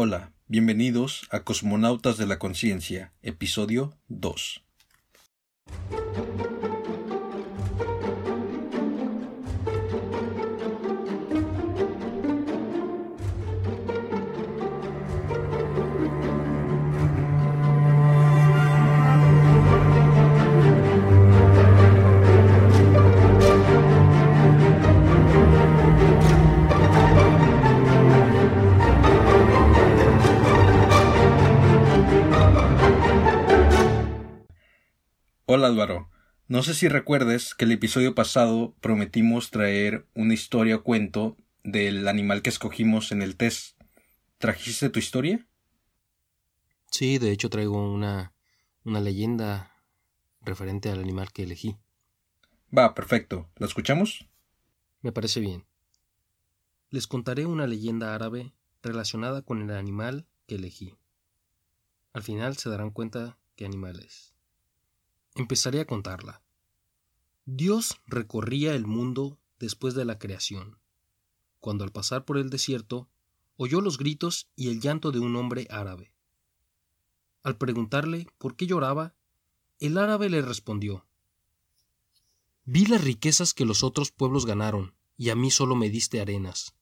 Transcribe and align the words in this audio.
Hola, 0.00 0.30
bienvenidos 0.46 1.26
a 1.32 1.42
Cosmonautas 1.42 2.18
de 2.18 2.26
la 2.28 2.38
Conciencia, 2.38 3.12
episodio 3.20 3.98
2. 4.06 4.62
Hola 35.50 35.68
Álvaro, 35.68 36.10
no 36.46 36.62
sé 36.62 36.74
si 36.74 36.88
recuerdes 36.88 37.54
que 37.54 37.64
el 37.64 37.72
episodio 37.72 38.14
pasado 38.14 38.74
prometimos 38.82 39.50
traer 39.50 40.06
una 40.14 40.34
historia 40.34 40.76
o 40.76 40.82
cuento 40.82 41.38
del 41.64 42.06
animal 42.06 42.42
que 42.42 42.50
escogimos 42.50 43.12
en 43.12 43.22
el 43.22 43.38
test. 43.38 43.80
¿Trajiste 44.36 44.90
tu 44.90 44.98
historia? 44.98 45.48
Sí, 46.90 47.16
de 47.16 47.30
hecho 47.30 47.48
traigo 47.48 47.82
una, 47.82 48.34
una 48.84 49.00
leyenda 49.00 49.72
referente 50.42 50.90
al 50.90 51.00
animal 51.00 51.32
que 51.32 51.44
elegí. 51.44 51.78
Va, 52.76 52.94
perfecto. 52.94 53.48
¿La 53.56 53.66
escuchamos? 53.68 54.28
Me 55.00 55.12
parece 55.12 55.40
bien. 55.40 55.64
Les 56.90 57.06
contaré 57.06 57.46
una 57.46 57.66
leyenda 57.66 58.14
árabe 58.14 58.52
relacionada 58.82 59.40
con 59.40 59.62
el 59.62 59.70
animal 59.74 60.26
que 60.46 60.56
elegí. 60.56 60.94
Al 62.12 62.22
final 62.22 62.58
se 62.58 62.68
darán 62.68 62.90
cuenta 62.90 63.38
qué 63.56 63.64
animal 63.64 64.00
es. 64.00 64.34
Empezaré 65.38 65.78
a 65.80 65.86
contarla. 65.86 66.42
Dios 67.46 68.00
recorría 68.08 68.74
el 68.74 68.88
mundo 68.88 69.38
después 69.60 69.94
de 69.94 70.04
la 70.04 70.18
creación, 70.18 70.80
cuando 71.60 71.84
al 71.84 71.92
pasar 71.92 72.24
por 72.24 72.38
el 72.38 72.50
desierto 72.50 73.08
oyó 73.56 73.80
los 73.80 73.98
gritos 73.98 74.48
y 74.56 74.68
el 74.68 74.80
llanto 74.80 75.12
de 75.12 75.20
un 75.20 75.36
hombre 75.36 75.68
árabe. 75.70 76.12
Al 77.44 77.56
preguntarle 77.56 78.26
por 78.38 78.56
qué 78.56 78.66
lloraba, 78.66 79.14
el 79.78 79.98
árabe 79.98 80.28
le 80.28 80.42
respondió 80.42 81.06
Vi 82.64 82.86
las 82.86 83.04
riquezas 83.04 83.54
que 83.54 83.64
los 83.64 83.84
otros 83.84 84.10
pueblos 84.10 84.44
ganaron, 84.44 84.96
y 85.16 85.30
a 85.30 85.36
mí 85.36 85.52
solo 85.52 85.76
me 85.76 85.88
diste 85.88 86.20
arenas. 86.20 86.74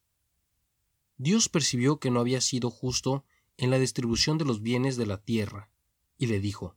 Dios 1.19 1.51
percibió 1.51 2.01
que 2.01 2.11
no 2.11 2.21
había 2.21 2.41
sido 2.41 2.71
justo 2.71 3.23
en 3.59 3.69
la 3.69 3.79
distribución 3.79 4.39
de 4.39 4.47
los 4.47 4.63
bienes 4.63 4.97
de 4.97 5.05
la 5.05 5.23
tierra, 5.23 5.69
y 6.17 6.29
le 6.29 6.41
dijo 6.41 6.75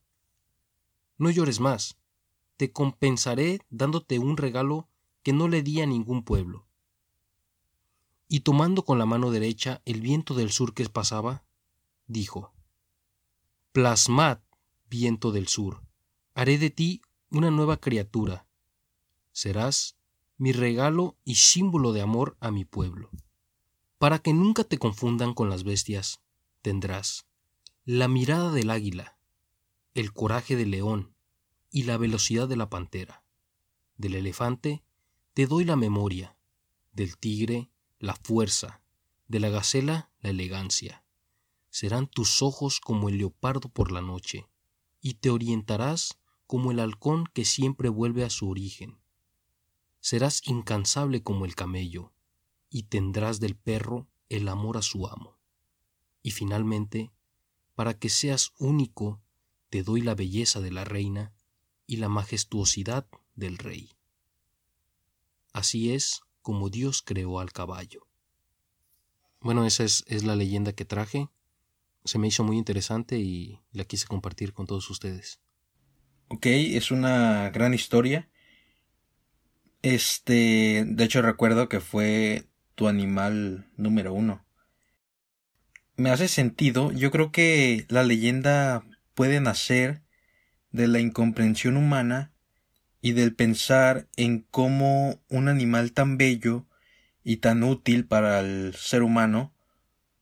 no 1.19 1.29
llores 1.29 1.59
más. 1.59 1.97
Te 2.57 2.71
compensaré 2.71 3.61
dándote 3.69 4.17
un 4.17 4.37
regalo 4.37 4.89
que 5.21 5.33
no 5.33 5.47
le 5.47 5.61
di 5.61 5.81
a 5.81 5.85
ningún 5.85 6.23
pueblo. 6.23 6.65
Y 8.27 8.39
tomando 8.39 8.83
con 8.83 8.97
la 8.97 9.05
mano 9.05 9.29
derecha 9.29 9.81
el 9.85 10.01
viento 10.01 10.33
del 10.33 10.51
sur 10.51 10.73
que 10.73 10.87
pasaba, 10.89 11.43
dijo, 12.07 12.53
Plasmad, 13.71 14.39
viento 14.89 15.31
del 15.31 15.47
sur, 15.47 15.83
haré 16.33 16.57
de 16.57 16.69
ti 16.69 17.01
una 17.29 17.51
nueva 17.51 17.77
criatura. 17.77 18.47
Serás 19.31 19.95
mi 20.37 20.53
regalo 20.53 21.17
y 21.25 21.35
símbolo 21.35 21.91
de 21.91 22.01
amor 22.01 22.37
a 22.39 22.49
mi 22.49 22.65
pueblo. 22.65 23.09
Para 23.97 24.19
que 24.19 24.33
nunca 24.33 24.63
te 24.63 24.77
confundan 24.77 25.33
con 25.33 25.49
las 25.49 25.63
bestias, 25.63 26.21
tendrás 26.61 27.25
la 27.83 28.07
mirada 28.07 28.51
del 28.51 28.69
águila, 28.69 29.18
el 29.93 30.13
coraje 30.13 30.55
del 30.55 30.71
león 30.71 31.13
y 31.71 31.83
la 31.83 31.97
velocidad 31.97 32.47
de 32.47 32.55
la 32.55 32.69
pantera. 32.69 33.23
Del 33.97 34.15
elefante 34.15 34.83
te 35.33 35.47
doy 35.47 35.65
la 35.65 35.75
memoria, 35.75 36.35
del 36.93 37.17
tigre 37.17 37.69
la 37.99 38.15
fuerza, 38.15 38.81
de 39.27 39.39
la 39.39 39.49
gacela 39.49 40.11
la 40.21 40.29
elegancia. 40.29 41.03
Serán 41.69 42.07
tus 42.07 42.41
ojos 42.41 42.79
como 42.79 43.09
el 43.09 43.17
leopardo 43.17 43.69
por 43.69 43.91
la 43.91 44.01
noche, 44.01 44.47
y 45.01 45.15
te 45.15 45.29
orientarás 45.29 46.19
como 46.47 46.71
el 46.71 46.79
halcón 46.79 47.25
que 47.33 47.45
siempre 47.45 47.89
vuelve 47.89 48.23
a 48.23 48.29
su 48.29 48.49
origen. 48.49 48.99
Serás 49.99 50.41
incansable 50.47 51.21
como 51.21 51.45
el 51.45 51.55
camello, 51.55 52.11
y 52.69 52.83
tendrás 52.83 53.39
del 53.39 53.55
perro 53.55 54.07
el 54.29 54.47
amor 54.47 54.77
a 54.77 54.81
su 54.81 55.07
amo. 55.07 55.37
Y 56.21 56.31
finalmente, 56.31 57.11
para 57.75 57.97
que 57.97 58.09
seas 58.09 58.51
único 58.57 59.21
te 59.69 59.83
doy 59.83 60.01
la 60.01 60.15
belleza 60.15 60.59
de 60.59 60.71
la 60.71 60.83
reina 60.83 61.33
y 61.85 61.97
la 61.97 62.09
majestuosidad 62.09 63.07
del 63.35 63.57
rey. 63.57 63.91
Así 65.53 65.93
es 65.93 66.21
como 66.41 66.69
Dios 66.69 67.01
creó 67.01 67.39
al 67.39 67.51
caballo. 67.51 68.07
Bueno, 69.41 69.65
esa 69.65 69.83
es, 69.83 70.23
la 70.23 70.35
leyenda 70.35 70.73
que 70.73 70.85
traje. 70.85 71.29
Se 72.03 72.17
me 72.17 72.27
hizo 72.27 72.43
muy 72.43 72.57
interesante 72.57 73.19
y 73.19 73.59
la 73.71 73.85
quise 73.85 74.07
compartir 74.07 74.53
con 74.53 74.65
todos 74.65 74.89
ustedes. 74.89 75.39
Ok, 76.27 76.45
es 76.45 76.91
una 76.91 77.49
gran 77.49 77.73
historia. 77.73 78.29
Este, 79.81 80.83
de 80.85 81.03
hecho 81.03 81.21
recuerdo 81.21 81.69
que 81.69 81.79
fue 81.79 82.47
tu 82.75 82.87
animal 82.87 83.69
número 83.77 84.13
uno. 84.13 84.45
Me 85.95 86.11
hace 86.11 86.27
sentido, 86.27 86.91
yo 86.91 87.11
creo 87.11 87.31
que 87.31 87.85
la 87.89 88.03
leyenda 88.03 88.83
puede 89.19 89.41
nacer 89.41 90.01
de 90.71 90.87
la 90.87 91.01
incomprensión 91.01 91.75
humana 91.75 92.31
y 93.01 93.11
del 93.11 93.35
pensar 93.35 94.07
en 94.15 94.45
cómo 94.49 95.21
un 95.27 95.49
animal 95.49 95.91
tan 95.91 96.17
bello 96.17 96.67
y 97.21 97.35
tan 97.35 97.63
útil 97.63 98.05
para 98.05 98.39
el 98.39 98.73
ser 98.75 99.03
humano 99.03 99.53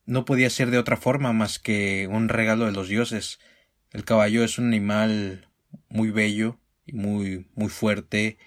no 0.08 0.26
podía 0.26 0.50
ser 0.50 0.72
de 0.72 0.80
otra 0.80 0.98
forma 0.98 1.32
más 1.32 1.60
que 1.60 2.08
un 2.10 2.28
regalo 2.28 2.66
de 2.66 2.72
los 2.72 2.90
dioses. 2.90 3.38
El 3.92 4.04
caballo 4.04 4.44
es 4.44 4.58
un 4.58 4.66
animal 4.66 5.48
muy 5.90 6.10
bello 6.10 6.60
y 6.84 6.94
muy 6.94 7.46
muy 7.54 7.70
fuerte 7.70 8.40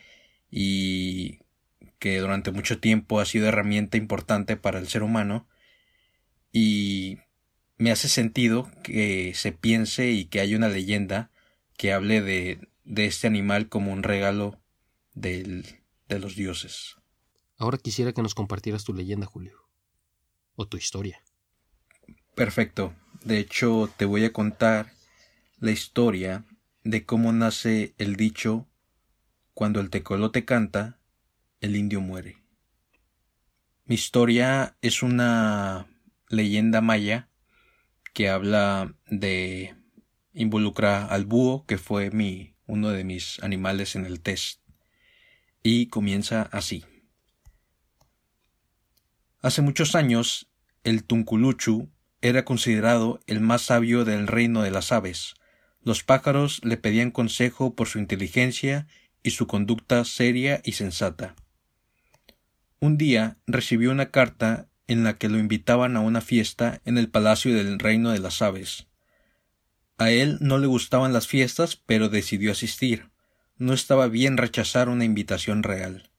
y 0.50 1.38
que 2.00 2.18
durante 2.18 2.50
mucho 2.50 2.80
tiempo 2.80 3.20
ha 3.20 3.24
sido 3.24 3.46
herramienta 3.46 3.98
importante 3.98 4.56
para 4.56 4.80
el 4.80 4.88
ser 4.88 5.04
humano 5.04 5.46
y 6.50 7.18
me 7.80 7.90
hace 7.90 8.10
sentido 8.10 8.70
que 8.82 9.32
se 9.34 9.52
piense 9.52 10.10
y 10.10 10.26
que 10.26 10.40
haya 10.40 10.54
una 10.58 10.68
leyenda 10.68 11.30
que 11.78 11.94
hable 11.94 12.20
de, 12.20 12.68
de 12.84 13.06
este 13.06 13.26
animal 13.26 13.70
como 13.70 13.90
un 13.90 14.02
regalo 14.02 14.60
del, 15.14 15.64
de 16.06 16.18
los 16.18 16.36
dioses. 16.36 16.96
Ahora 17.56 17.78
quisiera 17.78 18.12
que 18.12 18.20
nos 18.20 18.34
compartieras 18.34 18.84
tu 18.84 18.92
leyenda, 18.92 19.24
Julio. 19.24 19.66
O 20.56 20.68
tu 20.68 20.76
historia. 20.76 21.22
Perfecto. 22.34 22.94
De 23.24 23.38
hecho, 23.38 23.90
te 23.96 24.04
voy 24.04 24.26
a 24.26 24.32
contar 24.34 24.92
la 25.58 25.70
historia 25.70 26.44
de 26.84 27.06
cómo 27.06 27.32
nace 27.32 27.94
el 27.96 28.16
dicho 28.16 28.68
cuando 29.54 29.80
el 29.80 29.88
tecolote 29.88 30.44
canta, 30.44 30.98
el 31.62 31.76
indio 31.76 32.02
muere. 32.02 32.36
Mi 33.86 33.94
historia 33.94 34.76
es 34.82 35.02
una 35.02 35.86
leyenda 36.28 36.82
maya 36.82 37.29
que 38.12 38.28
habla 38.28 38.94
de 39.06 39.74
involucra 40.32 41.06
al 41.06 41.24
búho 41.24 41.64
que 41.66 41.78
fue 41.78 42.10
mi 42.10 42.54
uno 42.66 42.90
de 42.90 43.04
mis 43.04 43.42
animales 43.42 43.96
en 43.96 44.06
el 44.06 44.20
test 44.20 44.60
y 45.62 45.86
comienza 45.86 46.42
así 46.52 46.84
Hace 49.42 49.62
muchos 49.62 49.94
años 49.94 50.50
el 50.84 51.02
tunculuchu 51.02 51.88
era 52.20 52.44
considerado 52.44 53.20
el 53.26 53.40
más 53.40 53.62
sabio 53.62 54.04
del 54.04 54.26
reino 54.26 54.62
de 54.62 54.70
las 54.70 54.92
aves. 54.92 55.34
Los 55.82 56.04
pájaros 56.04 56.60
le 56.62 56.76
pedían 56.76 57.10
consejo 57.10 57.74
por 57.74 57.88
su 57.88 57.98
inteligencia 57.98 58.86
y 59.22 59.30
su 59.30 59.46
conducta 59.46 60.04
seria 60.04 60.60
y 60.62 60.72
sensata. 60.72 61.36
Un 62.80 62.98
día 62.98 63.38
recibió 63.46 63.90
una 63.90 64.10
carta 64.10 64.68
en 64.90 65.04
la 65.04 65.18
que 65.18 65.28
lo 65.28 65.38
invitaban 65.38 65.96
a 65.96 66.00
una 66.00 66.20
fiesta 66.20 66.80
en 66.84 66.98
el 66.98 67.08
palacio 67.08 67.54
del 67.54 67.78
reino 67.78 68.10
de 68.10 68.18
las 68.18 68.42
aves. 68.42 68.88
A 69.98 70.10
él 70.10 70.36
no 70.40 70.58
le 70.58 70.66
gustaban 70.66 71.12
las 71.12 71.28
fiestas, 71.28 71.76
pero 71.76 72.08
decidió 72.08 72.50
asistir. 72.50 73.08
No 73.56 73.72
estaba 73.72 74.08
bien 74.08 74.36
rechazar 74.36 74.88
una 74.88 75.04
invitación 75.04 75.62
real. 75.62 76.10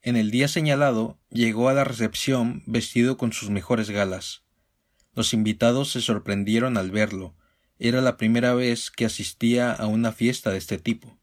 En 0.00 0.16
el 0.16 0.32
día 0.32 0.48
señalado 0.48 1.20
llegó 1.30 1.68
a 1.68 1.74
la 1.74 1.84
recepción 1.84 2.64
vestido 2.66 3.16
con 3.16 3.32
sus 3.32 3.50
mejores 3.50 3.88
galas. 3.88 4.42
Los 5.14 5.32
invitados 5.32 5.92
se 5.92 6.00
sorprendieron 6.00 6.78
al 6.78 6.90
verlo. 6.90 7.36
Era 7.78 8.00
la 8.00 8.16
primera 8.16 8.52
vez 8.52 8.90
que 8.90 9.04
asistía 9.04 9.70
a 9.70 9.86
una 9.86 10.10
fiesta 10.10 10.50
de 10.50 10.58
este 10.58 10.78
tipo. 10.78 11.20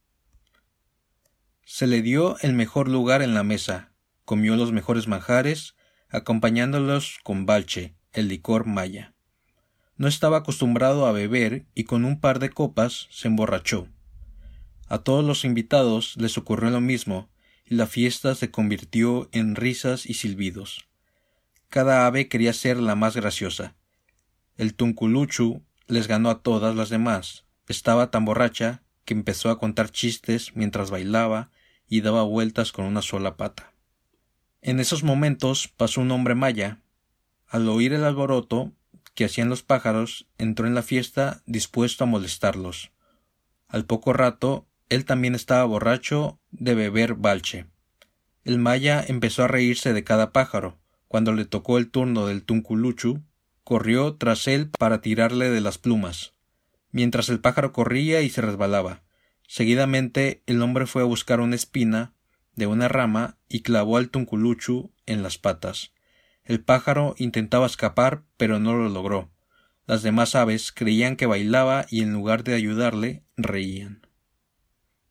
Se 1.66 1.88
le 1.88 2.02
dio 2.02 2.40
el 2.40 2.54
mejor 2.54 2.88
lugar 2.88 3.22
en 3.22 3.34
la 3.34 3.44
mesa, 3.44 3.92
comió 4.24 4.56
los 4.56 4.72
mejores 4.72 5.10
manjares, 5.10 5.76
acompañándolos 6.10 7.20
con 7.24 7.46
balche, 7.46 7.96
el 8.14 8.28
licor 8.28 8.66
maya. 8.66 9.14
No 9.98 10.08
estaba 10.08 10.38
acostumbrado 10.38 11.06
a 11.06 11.12
beber 11.12 11.66
y 11.76 11.84
con 11.84 12.06
un 12.06 12.20
par 12.20 12.40
de 12.40 12.50
copas 12.50 13.08
se 13.12 13.28
emborrachó. 13.28 13.88
A 14.88 15.00
todos 15.00 15.24
los 15.24 15.46
invitados 15.46 16.16
les 16.18 16.38
ocurrió 16.38 16.70
lo 16.72 16.82
mismo, 16.82 17.30
y 17.66 17.76
la 17.76 17.86
fiesta 17.86 18.34
se 18.34 18.50
convirtió 18.50 19.30
en 19.32 19.56
risas 19.56 20.08
y 20.08 20.16
silbidos. 20.16 20.88
Cada 21.70 22.08
ave 22.08 22.28
quería 22.28 22.54
ser 22.54 22.78
la 22.78 22.96
más 22.96 23.16
graciosa. 23.16 23.76
El 24.58 24.74
tunculuchu 24.74 25.62
les 25.88 26.08
ganó 26.08 26.32
a 26.32 26.42
todas 26.42 26.76
las 26.76 26.90
demás. 26.90 27.46
Estaba 27.68 28.10
tan 28.10 28.26
borracha 28.26 28.82
que 29.06 29.14
empezó 29.14 29.52
a 29.52 29.60
contar 29.60 29.92
chistes 29.92 30.56
mientras 30.56 30.90
bailaba 30.90 31.52
y 31.88 32.02
daba 32.02 32.24
vueltas 32.24 32.72
con 32.72 32.86
una 32.86 33.04
sola 33.04 33.38
pata. 33.38 33.69
En 34.62 34.80
esos 34.80 35.04
momentos 35.04 35.68
pasó 35.68 36.02
un 36.02 36.12
hombre 36.12 36.36
maya. 36.36 36.80
Al 37.48 37.68
oír 37.70 37.94
el 37.94 38.04
alboroto 38.04 38.74
que 39.16 39.26
hacían 39.26 39.50
los 39.50 39.64
pájaros, 39.64 40.28
entró 40.38 40.68
en 40.68 40.76
la 40.76 40.82
fiesta 40.82 41.42
dispuesto 41.46 42.04
a 42.04 42.08
molestarlos. 42.08 42.92
Al 43.68 43.86
poco 43.86 44.14
rato, 44.14 44.66
él 44.88 45.06
también 45.06 45.36
estaba 45.36 45.64
borracho 45.66 46.40
de 46.52 46.74
beber 46.74 47.16
balche. 47.16 47.66
El 48.44 48.60
maya 48.60 49.04
empezó 49.08 49.44
a 49.44 49.48
reírse 49.48 49.94
de 49.94 50.04
cada 50.04 50.32
pájaro. 50.32 50.78
Cuando 51.08 51.34
le 51.34 51.46
tocó 51.46 51.78
el 51.78 51.90
turno 51.90 52.28
del 52.28 52.44
tunculuchu, 52.44 53.22
corrió 53.64 54.16
tras 54.16 54.48
él 54.48 54.70
para 54.70 55.02
tirarle 55.02 55.50
de 55.50 55.62
las 55.62 55.78
plumas, 55.78 56.34
mientras 56.92 57.30
el 57.30 57.40
pájaro 57.40 57.72
corría 57.72 58.22
y 58.22 58.30
se 58.30 58.42
resbalaba. 58.42 59.04
Seguidamente 59.48 60.44
el 60.46 60.62
hombre 60.62 60.86
fue 60.86 61.02
a 61.02 61.06
buscar 61.06 61.40
una 61.40 61.56
espina 61.56 62.14
de 62.56 62.68
una 62.68 62.88
rama 62.88 63.38
y 63.48 63.62
clavó 63.62 63.98
al 63.98 64.10
tunculuchu 64.10 64.92
en 65.06 65.24
las 65.24 65.38
patas. 65.38 65.94
El 66.44 66.64
pájaro 66.64 67.16
intentaba 67.18 67.66
escapar, 67.66 68.24
pero 68.38 68.60
no 68.60 68.74
lo 68.74 68.90
logró. 68.90 69.32
Las 69.86 70.04
demás 70.04 70.36
aves 70.36 70.72
creían 70.72 71.16
que 71.16 71.26
bailaba 71.26 71.86
y 71.90 72.02
en 72.02 72.14
lugar 72.14 72.44
de 72.44 72.54
ayudarle, 72.54 73.24
reían. 73.38 74.08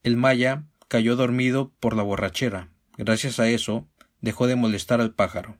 El 0.02 0.16
maya 0.16 0.64
cayó 0.88 1.16
dormido 1.16 1.72
por 1.80 1.96
la 1.96 2.02
borrachera. 2.02 2.70
Gracias 2.96 3.40
a 3.40 3.48
eso, 3.48 3.88
dejó 4.20 4.46
de 4.46 4.56
molestar 4.56 5.00
al 5.00 5.14
pájaro. 5.14 5.58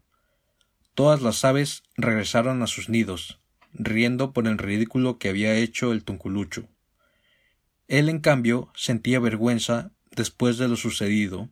Todas 0.95 1.23
las 1.23 1.45
aves 1.45 1.85
regresaron 1.97 2.63
a 2.63 2.67
sus 2.67 2.89
nidos, 2.89 3.41
riendo 3.73 4.33
por 4.33 4.47
el 4.49 4.59
ridículo 4.59 5.19
que 5.19 5.29
había 5.29 5.55
hecho 5.55 5.93
el 5.93 6.03
tunculucho. 6.03 6.69
Él, 7.87 8.09
en 8.09 8.21
cambio, 8.21 8.71
sentía 8.75 9.21
vergüenza 9.21 9.93
después 10.11 10.59
de 10.59 10.69
lo 10.69 10.77
sucedido. 10.77 11.49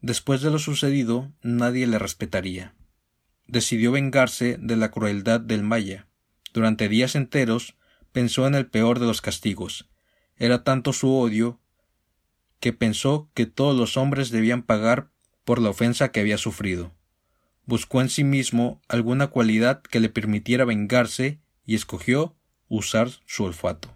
Después 0.00 0.40
de 0.42 0.50
lo 0.50 0.58
sucedido, 0.58 1.32
nadie 1.42 1.86
le 1.86 1.98
respetaría. 1.98 2.74
Decidió 3.46 3.92
vengarse 3.92 4.56
de 4.60 4.76
la 4.76 4.90
crueldad 4.90 5.40
del 5.40 5.62
maya. 5.62 6.06
Durante 6.52 6.88
días 6.88 7.14
enteros 7.14 7.76
pensó 8.12 8.46
en 8.46 8.54
el 8.54 8.66
peor 8.66 9.00
de 9.00 9.06
los 9.06 9.20
castigos. 9.20 9.88
Era 10.36 10.64
tanto 10.64 10.92
su 10.92 11.14
odio 11.14 11.60
que 12.60 12.72
pensó 12.72 13.30
que 13.34 13.46
todos 13.46 13.76
los 13.76 13.96
hombres 13.96 14.30
debían 14.30 14.62
pagar 14.62 15.10
por 15.44 15.60
la 15.60 15.70
ofensa 15.70 16.10
que 16.10 16.20
había 16.20 16.38
sufrido 16.38 16.92
buscó 17.68 18.00
en 18.00 18.08
sí 18.08 18.24
mismo 18.24 18.80
alguna 18.88 19.26
cualidad 19.26 19.82
que 19.82 20.00
le 20.00 20.08
permitiera 20.08 20.64
vengarse 20.64 21.38
y 21.66 21.74
escogió 21.74 22.34
usar 22.66 23.10
su 23.26 23.44
olfato. 23.44 23.94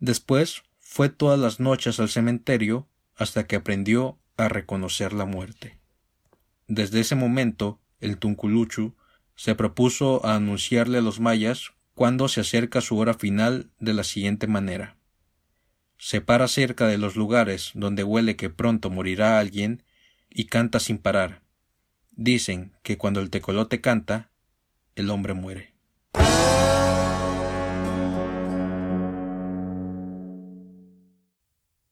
Después 0.00 0.64
fue 0.80 1.08
todas 1.08 1.38
las 1.38 1.60
noches 1.60 2.00
al 2.00 2.08
cementerio 2.08 2.88
hasta 3.14 3.46
que 3.46 3.54
aprendió 3.54 4.18
a 4.38 4.48
reconocer 4.48 5.12
la 5.12 5.26
muerte. 5.26 5.78
Desde 6.66 7.00
ese 7.00 7.14
momento, 7.14 7.78
el 8.00 8.16
Tunculuchu 8.16 8.94
se 9.36 9.54
propuso 9.54 10.24
a 10.24 10.36
anunciarle 10.36 10.98
a 10.98 11.02
los 11.02 11.20
mayas 11.20 11.72
cuando 11.92 12.28
se 12.28 12.40
acerca 12.40 12.80
su 12.80 12.96
hora 12.96 13.12
final 13.12 13.70
de 13.78 13.92
la 13.92 14.04
siguiente 14.04 14.46
manera. 14.46 14.96
Se 15.98 16.22
para 16.22 16.48
cerca 16.48 16.86
de 16.86 16.96
los 16.96 17.16
lugares 17.16 17.72
donde 17.74 18.04
huele 18.04 18.36
que 18.36 18.48
pronto 18.48 18.88
morirá 18.88 19.38
alguien 19.38 19.82
y 20.30 20.46
canta 20.46 20.80
sin 20.80 20.96
parar, 20.96 21.42
Dicen 22.20 22.72
que 22.82 22.98
cuando 22.98 23.20
el 23.20 23.30
tecolote 23.30 23.80
canta, 23.80 24.32
el 24.96 25.08
hombre 25.10 25.34
muere. 25.34 25.72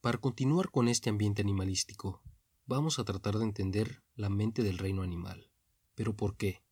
Para 0.01 0.19
continuar 0.19 0.73
con 0.73 0.89
este 0.89 1.11
ambiente 1.11 1.43
animalístico, 1.43 2.25
vamos 2.67 2.99
a 2.99 3.05
tratar 3.05 3.37
de 3.39 3.45
entender 3.45 4.03
la 4.15 4.29
mente 4.29 4.63
del 4.63 4.79
reino 4.79 5.03
animal. 5.03 5.51
¿Pero 5.95 6.15
por 6.15 6.37
qué? 6.37 6.63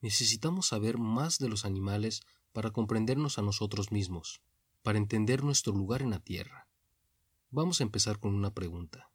Necesitamos 0.00 0.66
saber 0.66 0.98
más 0.98 1.38
de 1.38 1.48
los 1.48 1.64
animales 1.64 2.22
para 2.52 2.70
comprendernos 2.70 3.38
a 3.38 3.42
nosotros 3.42 3.90
mismos, 3.92 4.42
para 4.82 4.98
entender 4.98 5.42
nuestro 5.42 5.72
lugar 5.72 6.02
en 6.02 6.10
la 6.10 6.20
Tierra. 6.20 6.68
Vamos 7.50 7.80
a 7.80 7.84
empezar 7.84 8.18
con 8.18 8.34
una 8.34 8.52
pregunta. 8.54 9.10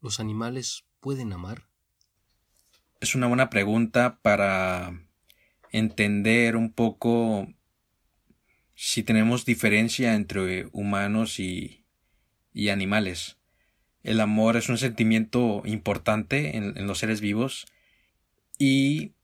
¿Los 0.00 0.20
animales 0.20 0.84
pueden 1.00 1.32
amar? 1.32 1.68
es 3.00 3.14
una 3.14 3.26
buena 3.26 3.50
pregunta 3.50 4.18
para 4.22 5.00
entender 5.70 6.56
un 6.56 6.72
poco 6.72 7.48
si 8.74 9.02
tenemos 9.02 9.44
diferencia 9.44 10.14
entre 10.14 10.68
humanos 10.72 11.38
y, 11.38 11.84
y 12.52 12.70
animales. 12.70 13.38
El 14.06 14.20
amor 14.20 14.56
es 14.56 14.68
un 14.68 14.78
sentimiento 14.78 15.62
importante 15.64 16.56
en, 16.56 16.86
los 16.86 17.00
seres 17.00 17.20
vivos 17.20 17.66
y 18.56 19.14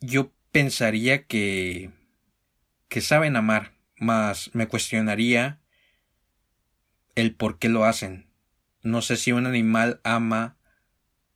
yo 0.00 0.32
pensaría 0.50 1.26
que 1.26 1.92
que 2.88 3.00
saben 3.00 3.36
amar, 3.36 3.74
mas 3.96 4.50
me 4.52 4.66
cuestionaría 4.66 5.60
el 7.14 7.36
por 7.36 7.60
qué 7.60 7.68
lo 7.68 7.84
hacen. 7.84 8.26
No 8.82 9.00
sé 9.00 9.16
si 9.16 9.30
un 9.30 9.46
animal 9.46 10.00
ama 10.02 10.56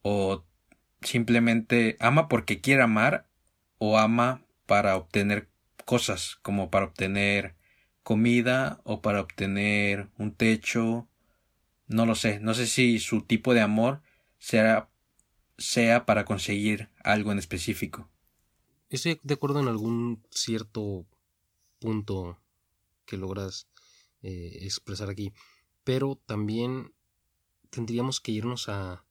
o 0.03 0.44
simplemente 1.00 1.97
ama 2.00 2.27
porque 2.27 2.61
quiere 2.61 2.83
amar 2.83 3.29
o 3.79 4.00
ama 4.00 4.43
para 4.67 4.97
obtener 4.97 5.49
cosas 5.85 6.41
como 6.43 6.73
para 6.73 6.87
obtener 6.87 7.55
comida 8.03 8.81
o 8.83 9.00
para 9.00 9.21
obtener 9.21 10.09
un 10.19 10.35
techo 10.35 11.06
no 11.93 12.06
lo 12.06 12.15
sé 12.15 12.41
no 12.41 12.55
sé 12.55 12.67
si 12.67 12.99
su 12.99 13.23
tipo 13.23 13.55
de 13.55 13.61
amor 13.61 14.03
sea 14.39 14.89
sea 15.59 16.06
para 16.06 16.25
conseguir 16.25 16.89
algo 17.05 17.33
en 17.33 17.39
específico 17.39 18.09
estoy 18.91 19.21
de 19.23 19.35
acuerdo 19.35 19.61
en 19.61 19.69
algún 19.69 20.23
cierto 20.31 21.06
punto 21.79 22.39
que 23.05 23.17
logras 23.17 23.69
eh, 24.22 24.58
expresar 24.63 25.11
aquí 25.11 25.32
pero 25.84 26.20
también 26.27 26.93
tendríamos 27.72 28.20
que 28.20 28.32
irnos 28.32 28.69
a, 28.69 29.05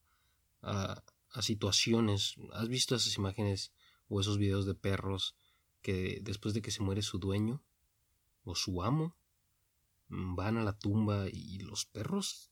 a, 0.62 1.02
situaciones. 1.40 2.36
¿Has 2.52 2.68
visto 2.68 2.94
esas 2.94 3.16
imágenes 3.16 3.72
o 4.08 4.20
esos 4.20 4.38
videos 4.38 4.66
de 4.66 4.74
perros 4.74 5.34
que 5.82 6.20
después 6.22 6.54
de 6.54 6.62
que 6.62 6.70
se 6.70 6.82
muere 6.82 7.02
su 7.02 7.18
dueño 7.18 7.62
o 8.44 8.54
su 8.54 8.82
amo 8.82 9.16
mm, 10.08 10.36
van 10.36 10.58
a 10.58 10.62
la 10.62 10.78
tumba 10.78 11.26
y 11.28 11.58
los 11.58 11.86
perros 11.86 12.51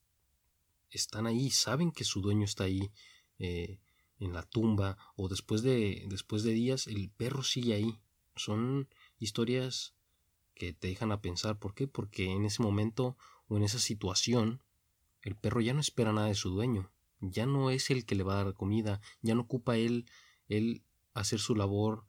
están 0.98 1.26
ahí, 1.26 1.50
saben 1.50 1.92
que 1.92 2.04
su 2.04 2.20
dueño 2.20 2.44
está 2.44 2.64
ahí 2.64 2.90
eh, 3.38 3.78
en 4.18 4.32
la 4.32 4.42
tumba 4.42 4.98
o 5.16 5.28
después 5.28 5.62
de, 5.62 6.06
después 6.08 6.42
de 6.42 6.52
días 6.52 6.86
el 6.86 7.10
perro 7.10 7.42
sigue 7.42 7.74
ahí. 7.74 7.98
Son 8.36 8.88
historias 9.18 9.94
que 10.54 10.72
te 10.72 10.88
dejan 10.88 11.12
a 11.12 11.20
pensar. 11.20 11.58
¿Por 11.58 11.74
qué? 11.74 11.86
Porque 11.88 12.30
en 12.30 12.44
ese 12.44 12.62
momento 12.62 13.16
o 13.48 13.56
en 13.56 13.62
esa 13.62 13.78
situación 13.78 14.62
el 15.22 15.36
perro 15.36 15.60
ya 15.60 15.74
no 15.74 15.80
espera 15.80 16.12
nada 16.12 16.28
de 16.28 16.34
su 16.34 16.50
dueño 16.50 16.90
ya 17.20 17.46
no 17.46 17.70
es 17.70 17.90
el 17.90 18.04
que 18.04 18.14
le 18.14 18.22
va 18.22 18.40
a 18.40 18.44
dar 18.44 18.54
comida, 18.54 19.00
ya 19.22 19.34
no 19.34 19.42
ocupa 19.42 19.76
él, 19.76 20.06
él 20.48 20.82
hacer 21.14 21.38
su 21.38 21.54
labor 21.54 22.04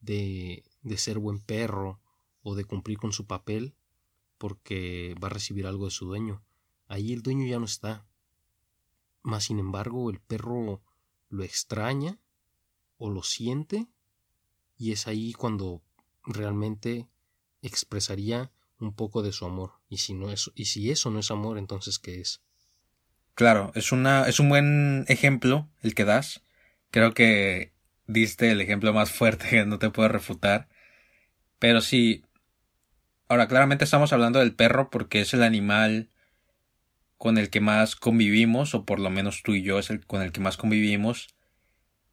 de, 0.00 0.64
de 0.82 0.96
ser 0.96 1.18
buen 1.18 1.40
perro 1.40 2.00
o 2.42 2.54
de 2.54 2.64
cumplir 2.64 2.98
con 2.98 3.12
su 3.12 3.26
papel 3.26 3.74
porque 4.38 5.14
va 5.22 5.28
a 5.28 5.32
recibir 5.32 5.66
algo 5.66 5.86
de 5.86 5.90
su 5.90 6.06
dueño. 6.06 6.42
Ahí 6.86 7.12
el 7.12 7.22
dueño 7.22 7.46
ya 7.46 7.58
no 7.58 7.64
está. 7.64 8.06
Mas 9.22 9.44
sin 9.44 9.58
embargo 9.58 10.10
el 10.10 10.20
perro 10.20 10.82
lo 11.28 11.44
extraña 11.44 12.18
o 12.98 13.10
lo 13.10 13.22
siente 13.22 13.86
y 14.76 14.92
es 14.92 15.06
ahí 15.06 15.32
cuando 15.32 15.82
realmente 16.24 17.08
expresaría 17.62 18.50
un 18.78 18.94
poco 18.94 19.22
de 19.22 19.32
su 19.32 19.44
amor. 19.46 19.72
Y 19.88 19.98
si 19.98 20.14
no 20.14 20.30
es, 20.30 20.50
y 20.54 20.66
si 20.66 20.90
eso 20.90 21.10
no 21.10 21.20
es 21.20 21.30
amor, 21.30 21.58
entonces 21.58 21.98
¿qué 21.98 22.20
es? 22.20 22.42
Claro, 23.34 23.72
es 23.74 23.92
una, 23.92 24.28
es 24.28 24.40
un 24.40 24.48
buen 24.48 25.04
ejemplo 25.08 25.68
el 25.82 25.94
que 25.94 26.04
das. 26.04 26.42
Creo 26.90 27.14
que 27.14 27.72
diste 28.06 28.50
el 28.50 28.60
ejemplo 28.60 28.92
más 28.92 29.10
fuerte 29.10 29.48
que 29.48 29.64
no 29.64 29.78
te 29.78 29.90
puedo 29.90 30.08
refutar. 30.08 30.68
Pero 31.58 31.80
sí. 31.80 32.24
Ahora, 33.28 33.48
claramente 33.48 33.84
estamos 33.84 34.12
hablando 34.12 34.40
del 34.40 34.54
perro 34.54 34.90
porque 34.90 35.22
es 35.22 35.32
el 35.32 35.42
animal 35.42 36.10
con 37.22 37.38
el 37.38 37.50
que 37.50 37.60
más 37.60 37.94
convivimos, 37.94 38.74
o 38.74 38.84
por 38.84 38.98
lo 38.98 39.08
menos 39.08 39.44
tú 39.44 39.54
y 39.54 39.62
yo 39.62 39.78
es 39.78 39.90
el 39.90 40.04
con 40.04 40.22
el 40.22 40.32
que 40.32 40.40
más 40.40 40.56
convivimos. 40.56 41.28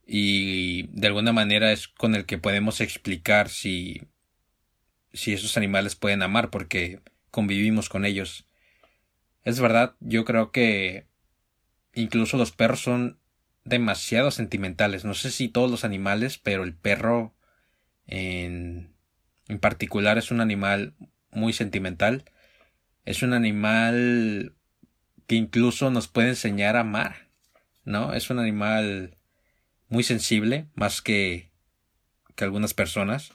Y 0.06 0.84
de 0.90 1.08
alguna 1.08 1.34
manera 1.34 1.72
es 1.72 1.88
con 1.88 2.14
el 2.14 2.28
que 2.28 2.38
podemos 2.38 2.80
explicar 2.80 3.50
si 3.50 4.04
si 5.12 5.34
esos 5.34 5.58
animales 5.58 5.96
pueden 5.96 6.22
amar 6.22 6.52
porque 6.52 7.02
convivimos 7.32 7.90
con 7.90 8.06
ellos. 8.06 8.46
Es 9.42 9.60
verdad, 9.60 9.96
yo 10.00 10.26
creo 10.26 10.52
que 10.52 11.08
incluso 11.96 12.38
los 12.38 12.52
perros 12.52 12.82
son 12.82 13.18
demasiado 13.66 14.30
sentimentales. 14.30 15.06
No 15.06 15.16
sé 15.16 15.32
si 15.32 15.50
todos 15.50 15.72
los 15.72 15.86
animales, 15.86 16.38
pero 16.38 16.64
el 16.64 16.76
perro 16.76 17.34
en, 18.06 18.94
en 19.48 19.58
particular 19.58 20.20
es 20.20 20.30
un 20.30 20.40
animal 20.40 20.94
muy 21.32 21.52
sentimental. 21.52 22.26
Es 23.06 23.24
un 23.24 23.34
animal 23.34 24.54
que 25.30 25.36
incluso 25.36 25.92
nos 25.92 26.08
puede 26.08 26.30
enseñar 26.30 26.76
a 26.76 26.80
amar, 26.80 27.28
¿no? 27.86 28.14
Es 28.14 28.32
un 28.32 28.40
animal 28.40 29.16
muy 29.88 30.04
sensible, 30.04 30.66
más 30.74 31.04
que, 31.04 31.52
que 32.36 32.46
algunas 32.46 32.74
personas. 32.74 33.34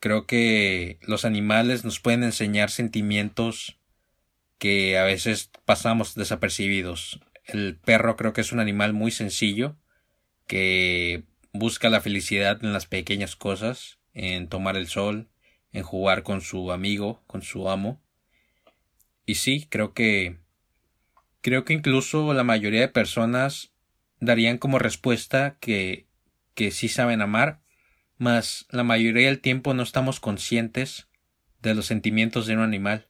Creo 0.00 0.26
que 0.26 0.98
los 1.02 1.26
animales 1.26 1.84
nos 1.84 2.00
pueden 2.00 2.22
enseñar 2.22 2.70
sentimientos 2.70 3.78
que 4.56 4.96
a 4.96 5.04
veces 5.04 5.50
pasamos 5.66 6.14
desapercibidos. 6.14 7.20
El 7.44 7.76
perro 7.76 8.16
creo 8.16 8.32
que 8.32 8.40
es 8.40 8.50
un 8.52 8.60
animal 8.60 8.94
muy 8.94 9.10
sencillo 9.10 9.76
que 10.46 11.24
busca 11.52 11.90
la 11.90 12.00
felicidad 12.00 12.64
en 12.64 12.72
las 12.72 12.86
pequeñas 12.86 13.36
cosas, 13.36 13.98
en 14.14 14.48
tomar 14.48 14.78
el 14.78 14.86
sol, 14.88 15.28
en 15.72 15.82
jugar 15.82 16.22
con 16.22 16.40
su 16.40 16.72
amigo, 16.72 17.22
con 17.26 17.42
su 17.42 17.68
amo. 17.68 18.00
Y 19.26 19.34
sí, 19.34 19.66
creo 19.68 19.92
que 19.92 20.41
creo 21.42 21.64
que 21.64 21.74
incluso 21.74 22.32
la 22.32 22.44
mayoría 22.44 22.80
de 22.80 22.88
personas 22.88 23.72
darían 24.18 24.58
como 24.58 24.78
respuesta 24.78 25.56
que 25.60 26.06
que 26.54 26.70
sí 26.70 26.88
saben 26.88 27.22
amar, 27.22 27.60
mas 28.18 28.66
la 28.70 28.84
mayoría 28.84 29.28
del 29.28 29.40
tiempo 29.40 29.74
no 29.74 29.82
estamos 29.82 30.20
conscientes 30.20 31.08
de 31.60 31.74
los 31.74 31.86
sentimientos 31.86 32.46
de 32.46 32.54
un 32.54 32.60
animal 32.60 33.08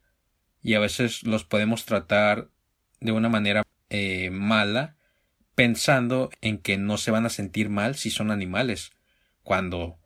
y 0.62 0.74
a 0.74 0.80
veces 0.80 1.22
los 1.24 1.44
podemos 1.44 1.84
tratar 1.84 2.50
de 3.00 3.12
una 3.12 3.28
manera 3.28 3.62
eh, 3.90 4.30
mala 4.30 4.96
pensando 5.54 6.30
en 6.40 6.58
que 6.58 6.78
no 6.78 6.98
se 6.98 7.10
van 7.10 7.26
a 7.26 7.30
sentir 7.30 7.68
mal 7.68 7.96
si 7.96 8.10
son 8.10 8.30
animales, 8.30 8.92
cuando 9.42 9.98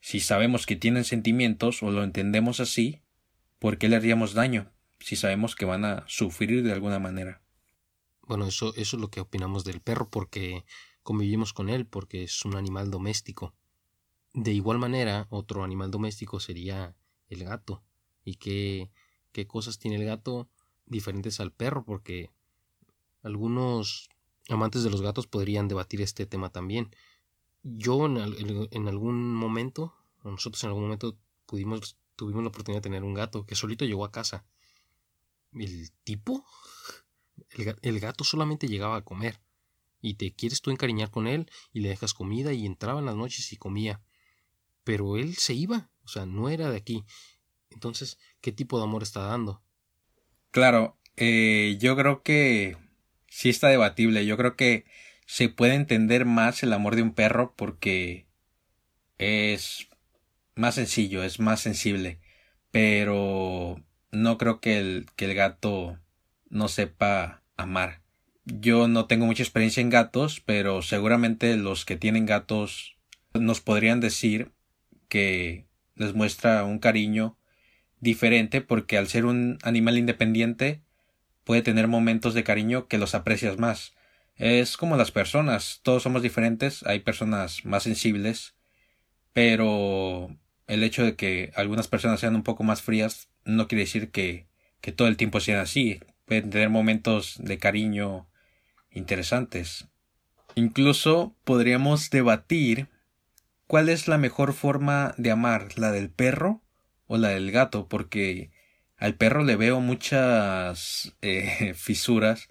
si 0.00 0.20
sabemos 0.20 0.66
que 0.66 0.76
tienen 0.76 1.04
sentimientos 1.04 1.82
o 1.82 1.90
lo 1.90 2.04
entendemos 2.04 2.60
así, 2.60 3.02
¿por 3.58 3.78
qué 3.78 3.88
le 3.88 3.96
haríamos 3.96 4.34
daño 4.34 4.73
si 5.00 5.16
sabemos 5.16 5.54
que 5.54 5.64
van 5.64 5.84
a 5.84 6.04
sufrir 6.06 6.62
de 6.62 6.72
alguna 6.72 6.98
manera? 6.98 7.42
Bueno, 8.22 8.46
eso, 8.46 8.74
eso 8.76 8.96
es 8.96 9.00
lo 9.00 9.10
que 9.10 9.20
opinamos 9.20 9.64
del 9.64 9.80
perro 9.80 10.08
porque 10.08 10.64
convivimos 11.02 11.52
con 11.52 11.68
él, 11.68 11.86
porque 11.86 12.24
es 12.24 12.44
un 12.44 12.56
animal 12.56 12.90
doméstico. 12.90 13.54
De 14.32 14.52
igual 14.52 14.78
manera, 14.78 15.26
otro 15.30 15.62
animal 15.62 15.90
doméstico 15.90 16.40
sería 16.40 16.96
el 17.28 17.44
gato. 17.44 17.82
¿Y 18.24 18.36
qué, 18.36 18.90
qué 19.32 19.46
cosas 19.46 19.78
tiene 19.78 19.96
el 19.96 20.04
gato 20.04 20.48
diferentes 20.86 21.38
al 21.40 21.52
perro? 21.52 21.84
Porque 21.84 22.30
algunos 23.22 24.08
amantes 24.48 24.82
de 24.82 24.90
los 24.90 25.02
gatos 25.02 25.26
podrían 25.26 25.68
debatir 25.68 26.00
este 26.00 26.26
tema 26.26 26.50
también. 26.50 26.90
Yo 27.62 28.06
en, 28.06 28.88
algún 28.88 29.34
momento, 29.34 29.94
nosotros 30.22 30.62
en 30.64 30.68
algún 30.68 30.84
momento 30.84 31.16
pudimos, 31.46 31.96
tuvimos 32.16 32.42
la 32.42 32.48
oportunidad 32.48 32.82
de 32.82 32.88
tener 32.88 33.04
un 33.04 33.14
gato 33.14 33.46
que 33.46 33.54
solito 33.54 33.84
llegó 33.84 34.04
a 34.04 34.12
casa. 34.12 34.44
El 35.54 35.90
tipo, 36.02 36.44
el, 37.82 38.00
gato 38.00 38.24
solamente 38.24 38.68
llegaba 38.68 38.96
a 38.96 39.04
comer. 39.04 39.40
Y 40.00 40.14
te 40.14 40.34
quieres 40.34 40.60
tú 40.60 40.70
encariñar 40.70 41.10
con 41.10 41.26
él 41.26 41.50
y 41.72 41.80
le 41.80 41.88
dejas 41.88 42.12
comida 42.12 42.52
y 42.52 42.66
entraba 42.66 43.00
en 43.00 43.06
las 43.06 43.16
noches 43.16 43.52
y 43.52 43.56
comía. 43.56 44.02
Pero 44.84 45.16
él 45.16 45.34
se 45.36 45.54
iba, 45.54 45.90
o 46.02 46.08
sea, 46.08 46.26
no 46.26 46.50
era 46.50 46.70
de 46.70 46.76
aquí. 46.76 47.04
Entonces, 47.70 48.18
¿qué 48.42 48.52
tipo 48.52 48.78
de 48.78 48.84
amor 48.84 49.02
está 49.02 49.20
dando? 49.20 49.62
Claro, 50.50 50.98
eh, 51.16 51.78
yo 51.80 51.96
creo 51.96 52.22
que 52.22 52.76
sí 53.28 53.48
está 53.48 53.68
debatible. 53.68 54.26
Yo 54.26 54.36
creo 54.36 54.56
que 54.56 54.84
se 55.26 55.48
puede 55.48 55.74
entender 55.74 56.26
más 56.26 56.62
el 56.62 56.72
amor 56.72 56.96
de 56.96 57.02
un 57.02 57.14
perro 57.14 57.54
porque 57.56 58.26
es 59.18 59.88
más 60.54 60.74
sencillo, 60.74 61.22
es 61.22 61.40
más 61.40 61.60
sensible. 61.60 62.20
Pero 62.70 63.82
no 64.14 64.38
creo 64.38 64.60
que 64.60 64.78
el, 64.78 65.06
que 65.16 65.26
el 65.26 65.34
gato 65.34 65.98
no 66.48 66.68
sepa 66.68 67.42
amar. 67.56 68.02
Yo 68.44 68.88
no 68.88 69.06
tengo 69.06 69.26
mucha 69.26 69.42
experiencia 69.42 69.80
en 69.80 69.90
gatos, 69.90 70.40
pero 70.44 70.82
seguramente 70.82 71.56
los 71.56 71.84
que 71.84 71.96
tienen 71.96 72.26
gatos 72.26 72.96
nos 73.32 73.60
podrían 73.60 74.00
decir 74.00 74.52
que 75.08 75.66
les 75.96 76.14
muestra 76.14 76.64
un 76.64 76.78
cariño 76.78 77.38
diferente 78.00 78.60
porque 78.60 78.98
al 78.98 79.08
ser 79.08 79.24
un 79.24 79.58
animal 79.62 79.98
independiente 79.98 80.82
puede 81.44 81.62
tener 81.62 81.88
momentos 81.88 82.34
de 82.34 82.44
cariño 82.44 82.86
que 82.86 82.98
los 82.98 83.14
aprecias 83.14 83.58
más. 83.58 83.94
Es 84.36 84.76
como 84.76 84.96
las 84.96 85.10
personas, 85.10 85.80
todos 85.82 86.02
somos 86.02 86.22
diferentes, 86.22 86.82
hay 86.84 87.00
personas 87.00 87.64
más 87.64 87.84
sensibles, 87.84 88.54
pero 89.32 90.36
el 90.66 90.82
hecho 90.82 91.04
de 91.04 91.16
que 91.16 91.52
algunas 91.54 91.88
personas 91.88 92.20
sean 92.20 92.34
un 92.34 92.42
poco 92.42 92.64
más 92.64 92.82
frías 92.82 93.28
no 93.44 93.68
quiere 93.68 93.84
decir 93.84 94.10
que, 94.10 94.46
que 94.80 94.92
todo 94.92 95.08
el 95.08 95.16
tiempo 95.16 95.40
sean 95.40 95.60
así. 95.60 96.00
Pueden 96.26 96.50
tener 96.50 96.70
momentos 96.70 97.36
de 97.38 97.58
cariño 97.58 98.26
interesantes. 98.90 99.88
Incluso 100.54 101.34
podríamos 101.44 102.10
debatir 102.10 102.88
cuál 103.66 103.88
es 103.88 104.08
la 104.08 104.18
mejor 104.18 104.52
forma 104.52 105.14
de 105.18 105.30
amar, 105.30 105.78
la 105.78 105.90
del 105.90 106.10
perro 106.10 106.62
o 107.06 107.16
la 107.18 107.30
del 107.30 107.50
gato, 107.50 107.88
porque 107.88 108.50
al 108.96 109.16
perro 109.16 109.42
le 109.42 109.56
veo 109.56 109.80
muchas 109.80 111.14
eh, 111.22 111.74
fisuras 111.76 112.48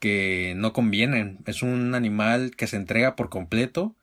que 0.00 0.54
no 0.56 0.72
convienen. 0.72 1.38
Es 1.46 1.62
un 1.62 1.94
animal 1.94 2.56
que 2.56 2.66
se 2.66 2.76
entrega 2.76 3.14
por 3.14 3.30
completo, 3.30 3.96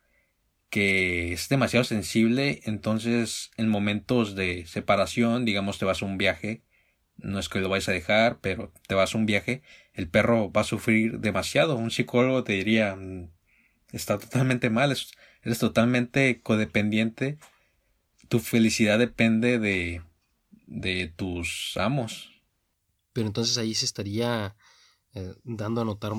que 0.70 1.34
es 1.34 1.50
demasiado 1.50 1.84
sensible, 1.84 2.62
entonces 2.66 3.52
en 3.58 3.70
momentos 3.70 4.36
de 4.36 4.66
separación, 4.68 5.46
digamos 5.46 5.80
te 5.80 5.86
vas 5.86 6.02
a 6.02 6.06
un 6.06 6.18
viaje, 6.18 6.64
no 7.18 7.40
es 7.40 7.50
que 7.50 7.60
lo 7.60 7.70
vayas 7.70 7.90
a 7.90 7.94
dejar, 7.94 8.40
pero 8.40 8.72
te 8.88 8.96
vas 8.96 9.14
a 9.14 9.18
un 9.18 9.26
viaje, 9.26 9.62
el 9.94 10.10
perro 10.10 10.52
va 10.52 10.62
a 10.62 10.64
sufrir 10.64 11.20
demasiado. 11.20 11.76
Un 11.76 11.92
psicólogo 11.92 12.44
te 12.44 12.54
diría, 12.54 12.96
mm, 12.96 13.30
está 13.92 14.18
totalmente 14.18 14.70
mal, 14.70 14.96
eres 15.44 15.60
totalmente 15.60 16.42
codependiente, 16.42 17.38
tu 18.30 18.40
felicidad 18.40 19.00
depende 19.00 19.60
de 19.60 20.02
de 20.70 21.12
tus 21.16 21.76
amos. 21.78 22.30
Pero 23.12 23.28
entonces 23.28 23.58
ahí 23.58 23.74
se 23.74 23.86
estaría 23.86 24.56
eh, 25.14 25.34
dando 25.44 25.82
a 25.82 25.86
notar 25.86 26.14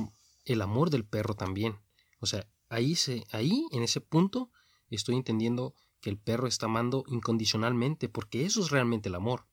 el 0.44 0.62
amor 0.62 0.90
del 0.90 1.06
perro 1.06 1.34
también. 1.34 1.78
O 2.18 2.26
sea, 2.26 2.46
ahí, 2.70 2.94
se, 2.94 3.26
ahí, 3.32 3.66
en 3.72 3.82
ese 3.82 4.00
punto, 4.00 4.50
estoy 4.88 5.16
entendiendo 5.16 5.74
que 6.00 6.08
el 6.08 6.18
perro 6.18 6.46
está 6.46 6.66
amando 6.66 7.04
incondicionalmente, 7.08 8.08
porque 8.08 8.46
eso 8.46 8.62
es 8.62 8.70
realmente 8.70 9.10
el 9.10 9.16
amor. 9.16 9.46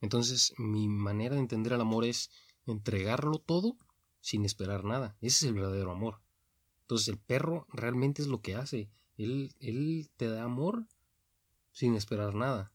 Entonces, 0.00 0.54
mi 0.58 0.88
manera 0.88 1.36
de 1.36 1.40
entender 1.40 1.72
el 1.74 1.80
amor 1.80 2.04
es 2.04 2.30
entregarlo 2.66 3.38
todo 3.38 3.76
sin 4.20 4.44
esperar 4.44 4.84
nada. 4.84 5.16
Ese 5.20 5.36
es 5.36 5.42
el 5.44 5.54
verdadero 5.54 5.92
amor. 5.92 6.20
Entonces, 6.82 7.08
el 7.08 7.18
perro 7.18 7.66
realmente 7.70 8.22
es 8.22 8.28
lo 8.28 8.40
que 8.40 8.56
hace. 8.56 8.90
Él, 9.16 9.54
él 9.60 10.10
te 10.16 10.28
da 10.28 10.42
amor 10.42 10.86
sin 11.72 11.94
esperar 11.94 12.34
nada. 12.34 12.72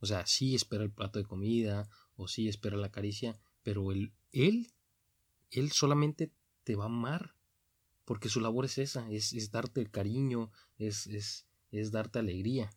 O 0.00 0.06
sea, 0.06 0.26
sí 0.26 0.54
espera 0.54 0.84
el 0.84 0.90
plato 0.90 1.18
de 1.18 1.24
comida 1.24 1.88
o 2.16 2.28
sí 2.28 2.48
espera 2.48 2.76
la 2.76 2.90
caricia, 2.90 3.38
pero 3.62 3.92
él, 3.92 4.12
él, 4.32 4.72
él 5.50 5.72
solamente 5.72 6.32
te 6.64 6.76
va 6.76 6.84
a 6.84 6.86
amar 6.86 7.35
porque 8.06 8.30
su 8.30 8.40
labor 8.40 8.64
es 8.64 8.78
esa, 8.78 9.10
es, 9.10 9.34
es 9.34 9.50
darte 9.50 9.86
cariño, 9.90 10.50
es, 10.78 11.06
es, 11.08 11.46
es 11.70 11.92
darte 11.92 12.20
alegría. 12.20 12.70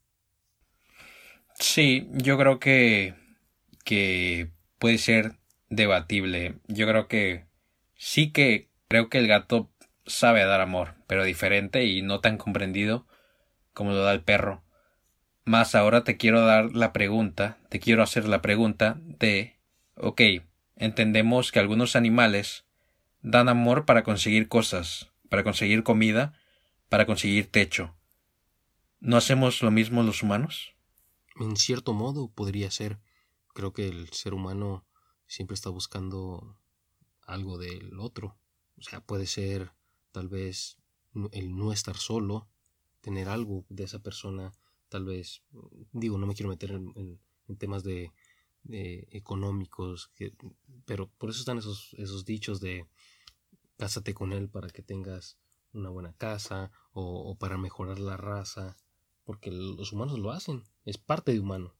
Sí, 1.59 2.07
yo 2.13 2.37
creo 2.37 2.59
que, 2.59 3.15
que 3.85 4.51
puede 4.79 4.97
ser 4.97 5.35
debatible. 5.69 6.55
Yo 6.67 6.87
creo 6.87 7.07
que 7.07 7.45
sí 7.95 8.31
que 8.31 8.69
creo 8.87 9.09
que 9.09 9.19
el 9.19 9.27
gato 9.27 9.71
sabe 10.05 10.43
dar 10.45 10.61
amor, 10.61 10.95
pero 11.07 11.23
diferente 11.23 11.85
y 11.85 12.01
no 12.01 12.21
tan 12.21 12.37
comprendido 12.37 13.07
como 13.73 13.91
lo 13.91 14.03
da 14.03 14.13
el 14.13 14.23
perro. 14.23 14.63
Más 15.45 15.75
ahora 15.75 16.03
te 16.03 16.17
quiero 16.17 16.41
dar 16.41 16.75
la 16.75 16.93
pregunta, 16.93 17.57
te 17.69 17.79
quiero 17.79 18.03
hacer 18.03 18.27
la 18.27 18.41
pregunta 18.41 18.99
de, 19.01 19.57
ok, 19.95 20.21
entendemos 20.75 21.51
que 21.51 21.59
algunos 21.59 21.95
animales 21.95 22.65
dan 23.21 23.49
amor 23.49 23.85
para 23.85 24.03
conseguir 24.03 24.47
cosas, 24.47 25.08
para 25.29 25.43
conseguir 25.43 25.83
comida, 25.83 26.39
para 26.89 27.05
conseguir 27.05 27.51
techo. 27.51 27.95
¿No 28.99 29.17
hacemos 29.17 29.61
lo 29.61 29.71
mismo 29.71 30.03
los 30.03 30.23
humanos? 30.23 30.73
En 31.39 31.55
cierto 31.55 31.93
modo 31.93 32.29
podría 32.29 32.69
ser. 32.71 32.99
Creo 33.53 33.71
que 33.73 33.87
el 33.87 34.09
ser 34.09 34.33
humano 34.33 34.85
siempre 35.27 35.55
está 35.55 35.69
buscando 35.69 36.59
algo 37.21 37.57
del 37.57 37.99
otro. 37.99 38.37
O 38.77 38.81
sea, 38.81 39.01
puede 39.01 39.25
ser 39.25 39.71
tal 40.11 40.27
vez 40.27 40.77
el 41.31 41.55
no 41.55 41.71
estar 41.71 41.95
solo, 41.95 42.49
tener 43.01 43.29
algo 43.29 43.65
de 43.69 43.85
esa 43.85 43.99
persona 43.99 44.51
tal 44.89 45.05
vez, 45.05 45.43
digo, 45.93 46.17
no 46.17 46.27
me 46.27 46.33
quiero 46.33 46.49
meter 46.49 46.71
en, 46.71 47.19
temas 47.57 47.83
de, 47.83 48.11
económicos, 49.11 50.11
pero 50.85 51.09
por 51.17 51.29
eso 51.29 51.39
están 51.39 51.57
esos, 51.57 51.93
esos 51.97 52.25
dichos 52.25 52.59
de 52.59 52.87
cásate 53.79 54.13
con 54.13 54.33
él 54.33 54.49
para 54.49 54.67
que 54.69 54.83
tengas 54.83 55.39
una 55.71 55.89
buena 55.89 56.13
casa 56.13 56.71
o, 56.91 57.37
para 57.39 57.57
mejorar 57.57 57.97
la 57.97 58.17
raza, 58.17 58.75
porque 59.23 59.51
los 59.51 59.93
humanos 59.93 60.19
lo 60.19 60.31
hacen, 60.31 60.63
es 60.83 60.97
parte 60.97 61.31
de 61.31 61.39
humano. 61.39 61.75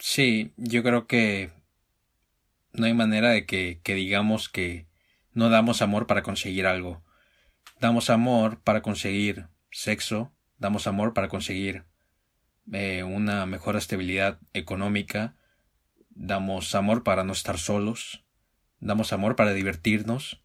Sí, 0.00 0.52
yo 0.56 0.82
creo 0.82 1.06
que 1.06 1.52
no 2.72 2.86
hay 2.86 2.94
manera 2.94 3.30
de 3.30 3.46
que, 3.46 3.80
que 3.84 3.94
digamos 3.94 4.48
que 4.48 4.88
no 5.32 5.48
damos 5.48 5.80
amor 5.80 6.08
para 6.08 6.24
conseguir 6.24 6.66
algo. 6.66 7.04
Damos 7.80 8.10
amor 8.10 8.60
para 8.60 8.82
conseguir 8.82 9.46
sexo, 9.70 10.32
damos 10.58 10.88
amor 10.88 11.14
para 11.14 11.28
conseguir 11.28 11.84
eh, 12.72 13.04
una 13.04 13.46
mejor 13.46 13.76
estabilidad 13.76 14.40
económica, 14.54 15.36
damos 16.10 16.74
amor 16.74 17.04
para 17.04 17.22
no 17.22 17.32
estar 17.32 17.58
solos, 17.58 18.24
damos 18.80 19.12
amor 19.12 19.36
para 19.36 19.52
divertirnos, 19.52 20.41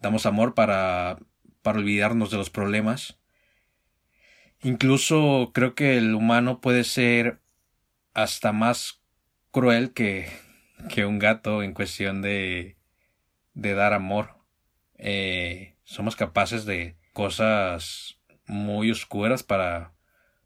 damos 0.00 0.26
amor 0.26 0.54
para, 0.54 1.18
para 1.62 1.78
olvidarnos 1.78 2.30
de 2.30 2.36
los 2.36 2.50
problemas. 2.50 3.18
Incluso 4.62 5.50
creo 5.54 5.74
que 5.74 5.96
el 5.96 6.14
humano 6.14 6.60
puede 6.60 6.84
ser 6.84 7.40
hasta 8.14 8.52
más 8.52 9.02
cruel 9.50 9.92
que, 9.92 10.28
que 10.88 11.04
un 11.04 11.18
gato 11.18 11.62
en 11.62 11.74
cuestión 11.74 12.22
de, 12.22 12.76
de 13.54 13.74
dar 13.74 13.92
amor. 13.92 14.38
Eh, 14.96 15.76
somos 15.84 16.16
capaces 16.16 16.64
de 16.64 16.96
cosas 17.12 18.18
muy 18.46 18.90
oscuras 18.90 19.42
para, 19.42 19.92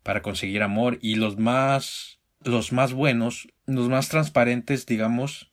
para 0.03 0.23
conseguir 0.23 0.63
amor 0.63 0.99
y 1.01 1.17
los 1.17 1.39
más 1.39 2.19
los 2.43 2.73
más 2.73 2.93
buenos, 2.93 3.49
los 3.67 3.89
más 3.89 4.09
transparentes, 4.09 4.87
digamos, 4.87 5.51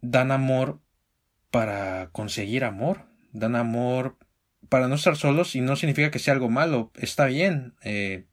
dan 0.00 0.32
amor 0.32 0.80
para 1.50 2.10
conseguir 2.12 2.64
amor, 2.64 3.06
dan 3.32 3.56
amor 3.56 4.16
para 4.68 4.88
no 4.88 4.94
estar 4.94 5.16
solos 5.16 5.54
y 5.56 5.60
no 5.60 5.76
significa 5.76 6.10
que 6.10 6.18
sea 6.18 6.34
algo 6.34 6.48
malo, 6.48 6.90
está 6.94 7.26
bien 7.26 7.74
eh, 7.82 8.26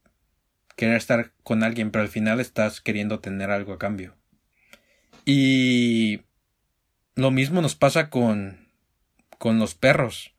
querer 0.75 0.95
estar 0.95 1.33
con 1.43 1.63
alguien, 1.63 1.91
pero 1.91 2.03
al 2.03 2.09
final 2.09 2.39
estás 2.39 2.81
queriendo 2.81 3.19
tener 3.19 3.49
algo 3.49 3.73
a 3.73 3.79
cambio. 3.79 4.15
Y 5.25 6.21
lo 7.15 7.31
mismo 7.31 7.61
nos 7.61 7.75
pasa 7.75 8.09
con, 8.09 8.69
con 9.37 9.59
los 9.59 9.75
perros. 9.75 10.33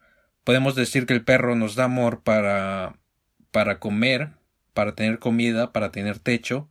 Podemos 0.45 0.75
decir 0.75 1.07
que 1.07 1.15
el 1.15 1.25
perro 1.25 1.57
nos 1.57 1.75
da 1.75 1.85
amor 1.85 2.23
para, 2.23 2.99
para 3.51 3.81
comer, 3.81 4.31
para 4.73 4.95
tener 4.95 5.19
comida, 5.19 5.73
para 5.73 5.91
tener 5.91 6.21
techo, 6.21 6.71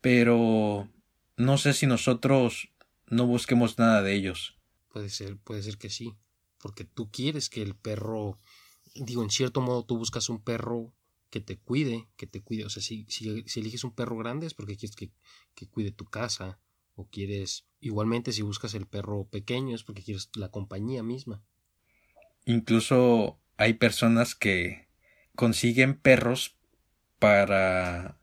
pero 0.00 0.88
no 1.36 1.58
sé 1.58 1.72
si 1.74 1.86
nosotros 1.86 2.70
no 3.08 3.26
busquemos 3.26 3.78
nada 3.78 4.02
de 4.02 4.14
ellos. 4.14 4.56
Puede 4.88 5.10
ser, 5.10 5.36
puede 5.38 5.62
ser 5.62 5.78
que 5.78 5.90
sí, 5.90 6.14
porque 6.62 6.84
tú 6.84 7.10
quieres 7.10 7.50
que 7.50 7.60
el 7.60 7.74
perro, 7.74 8.38
digo, 8.94 9.22
en 9.22 9.30
cierto 9.30 9.60
modo 9.60 9.84
tú 9.84 9.98
buscas 9.98 10.28
un 10.28 10.40
perro 10.40 10.94
que 11.28 11.40
te 11.40 11.58
cuide, 11.58 12.08
que 12.16 12.26
te 12.26 12.40
cuide, 12.40 12.64
o 12.64 12.70
sea, 12.70 12.82
si, 12.82 13.04
si, 13.08 13.44
eliges 13.60 13.84
un 13.84 13.94
perro 13.94 14.16
grande 14.16 14.46
es 14.46 14.54
porque 14.54 14.76
quieres 14.76 14.96
que, 14.96 15.10
que 15.54 15.68
cuide 15.68 15.90
tu 15.90 16.04
casa, 16.04 16.58
o 16.94 17.08
quieres, 17.08 17.66
igualmente 17.80 18.32
si 18.32 18.42
buscas 18.42 18.74
el 18.74 18.86
perro 18.86 19.24
pequeño 19.24 19.74
es 19.74 19.82
porque 19.82 20.02
quieres 20.02 20.30
la 20.34 20.50
compañía 20.50 21.02
misma. 21.02 21.42
Incluso 22.44 23.40
hay 23.56 23.74
personas 23.74 24.34
que 24.34 24.88
consiguen 25.34 25.98
perros 25.98 26.56
para 27.18 28.18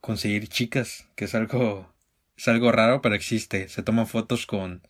conseguir 0.00 0.48
chicas, 0.48 1.08
que 1.14 1.26
es 1.26 1.34
algo 1.34 1.94
es 2.40 2.48
algo 2.48 2.72
raro, 2.72 3.02
pero 3.02 3.14
existe. 3.14 3.68
Se 3.68 3.82
toman 3.82 4.06
fotos 4.06 4.46
con 4.46 4.82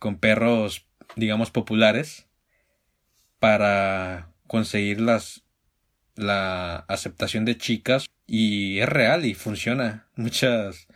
con 0.00 0.18
perros, 0.18 0.88
digamos 1.14 1.52
populares 1.52 2.26
para 3.38 4.32
conseguir 4.48 5.00
las 5.00 5.44
la 6.16 6.76
aceptación 6.88 7.44
de 7.44 7.56
chicas 7.56 8.06
y 8.26 8.78
es 8.78 8.88
real 8.88 9.24
y 9.24 9.34
funciona. 9.34 10.08
Muchas 10.16 10.86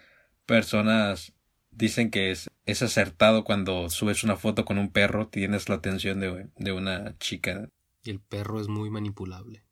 personas 0.44 1.32
dicen 1.70 2.10
que 2.10 2.30
es, 2.30 2.50
es 2.66 2.82
acertado 2.82 3.44
cuando 3.44 3.88
subes 3.88 4.22
una 4.24 4.36
foto 4.36 4.64
con 4.64 4.78
un 4.78 4.90
perro, 4.90 5.28
tienes 5.28 5.68
la 5.68 5.76
atención 5.76 6.20
de, 6.20 6.48
de 6.56 6.72
una 6.72 7.16
chica. 7.18 7.68
Y 8.02 8.10
el 8.10 8.20
perro 8.20 8.60
es 8.60 8.68
muy 8.68 8.90
manipulable. 8.90 9.64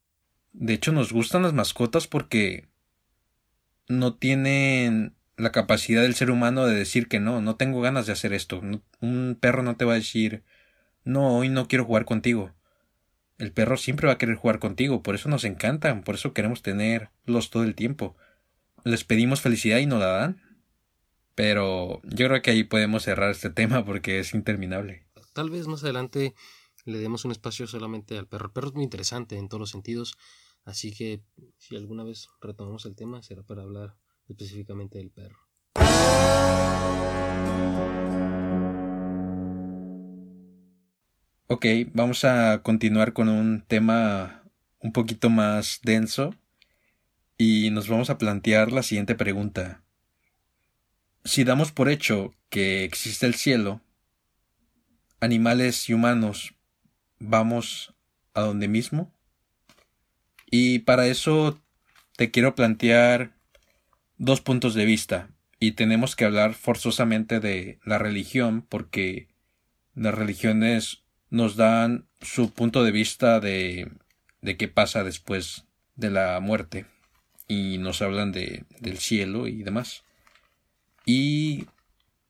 De 0.52 0.74
hecho, 0.74 0.92
nos 0.92 1.12
gustan 1.12 1.42
las 1.42 1.52
mascotas 1.52 2.06
porque 2.06 2.68
no 3.88 4.14
tienen 4.14 5.14
la 5.36 5.52
capacidad 5.52 6.02
del 6.02 6.14
ser 6.14 6.30
humano 6.30 6.66
de 6.66 6.74
decir 6.74 7.08
que 7.08 7.20
no, 7.20 7.40
no 7.40 7.56
tengo 7.56 7.80
ganas 7.80 8.06
de 8.06 8.12
hacer 8.12 8.32
esto. 8.32 8.60
un 9.00 9.38
perro 9.40 9.62
no 9.62 9.76
te 9.76 9.84
va 9.84 9.92
a 9.92 9.96
decir, 9.96 10.42
no, 11.04 11.38
hoy 11.38 11.48
no 11.48 11.68
quiero 11.68 11.84
jugar 11.84 12.04
contigo. 12.04 12.52
El 13.38 13.52
perro 13.52 13.76
siempre 13.76 14.06
va 14.06 14.14
a 14.14 14.18
querer 14.18 14.36
jugar 14.36 14.58
contigo, 14.58 15.02
por 15.02 15.14
eso 15.14 15.28
nos 15.28 15.44
encantan, 15.44 16.04
por 16.04 16.14
eso 16.14 16.32
queremos 16.32 16.62
tenerlos 16.62 17.50
todo 17.50 17.64
el 17.64 17.74
tiempo. 17.74 18.16
Les 18.84 19.04
pedimos 19.04 19.40
felicidad 19.40 19.78
y 19.78 19.86
no 19.86 19.98
la 19.98 20.06
dan. 20.06 20.40
Pero 21.34 22.02
yo 22.04 22.28
creo 22.28 22.42
que 22.42 22.50
ahí 22.50 22.64
podemos 22.64 23.04
cerrar 23.04 23.30
este 23.30 23.50
tema 23.50 23.84
porque 23.84 24.18
es 24.18 24.34
interminable. 24.34 25.06
Tal 25.32 25.48
vez 25.48 25.66
más 25.66 25.82
adelante 25.82 26.34
le 26.84 26.98
demos 26.98 27.24
un 27.24 27.30
espacio 27.30 27.66
solamente 27.66 28.18
al 28.18 28.26
perro. 28.26 28.46
El 28.46 28.52
perro 28.52 28.68
es 28.68 28.74
muy 28.74 28.84
interesante 28.84 29.38
en 29.38 29.48
todos 29.48 29.60
los 29.60 29.70
sentidos, 29.70 30.18
así 30.64 30.92
que 30.92 31.22
si 31.58 31.76
alguna 31.76 32.04
vez 32.04 32.28
retomamos 32.40 32.84
el 32.84 32.94
tema 32.94 33.22
será 33.22 33.42
para 33.42 33.62
hablar 33.62 33.96
específicamente 34.28 34.98
del 34.98 35.10
perro. 35.10 35.38
Ok, 41.46 41.66
vamos 41.92 42.24
a 42.24 42.62
continuar 42.62 43.12
con 43.12 43.28
un 43.28 43.62
tema 43.62 44.42
un 44.80 44.92
poquito 44.92 45.30
más 45.30 45.80
denso 45.82 46.34
y 47.36 47.70
nos 47.70 47.88
vamos 47.88 48.10
a 48.10 48.18
plantear 48.18 48.72
la 48.72 48.82
siguiente 48.82 49.14
pregunta. 49.14 49.82
Si 51.24 51.44
damos 51.44 51.70
por 51.70 51.88
hecho 51.88 52.34
que 52.48 52.84
existe 52.84 53.26
el 53.26 53.34
cielo, 53.34 53.80
animales 55.20 55.88
y 55.88 55.94
humanos 55.94 56.54
vamos 57.18 57.94
a 58.34 58.40
donde 58.42 58.68
mismo. 58.68 59.12
Y 60.50 60.80
para 60.80 61.06
eso 61.06 61.60
te 62.16 62.30
quiero 62.30 62.54
plantear 62.54 63.32
dos 64.22 64.40
puntos 64.40 64.74
de 64.74 64.84
vista. 64.84 65.30
Y 65.58 65.72
tenemos 65.72 66.14
que 66.14 66.24
hablar 66.24 66.54
forzosamente 66.54 67.40
de 67.40 67.80
la 67.84 67.98
religión 67.98 68.62
porque 68.62 69.26
las 69.94 70.14
religiones 70.14 71.02
nos 71.28 71.56
dan 71.56 72.06
su 72.20 72.52
punto 72.52 72.84
de 72.84 72.92
vista 72.92 73.40
de, 73.40 73.90
de 74.40 74.56
qué 74.56 74.68
pasa 74.68 75.02
después 75.02 75.66
de 75.96 76.10
la 76.10 76.38
muerte 76.38 76.86
y 77.48 77.78
nos 77.78 78.00
hablan 78.00 78.30
de, 78.30 78.64
del 78.78 78.98
cielo 78.98 79.48
y 79.48 79.64
demás. 79.64 80.04
Y 81.04 81.66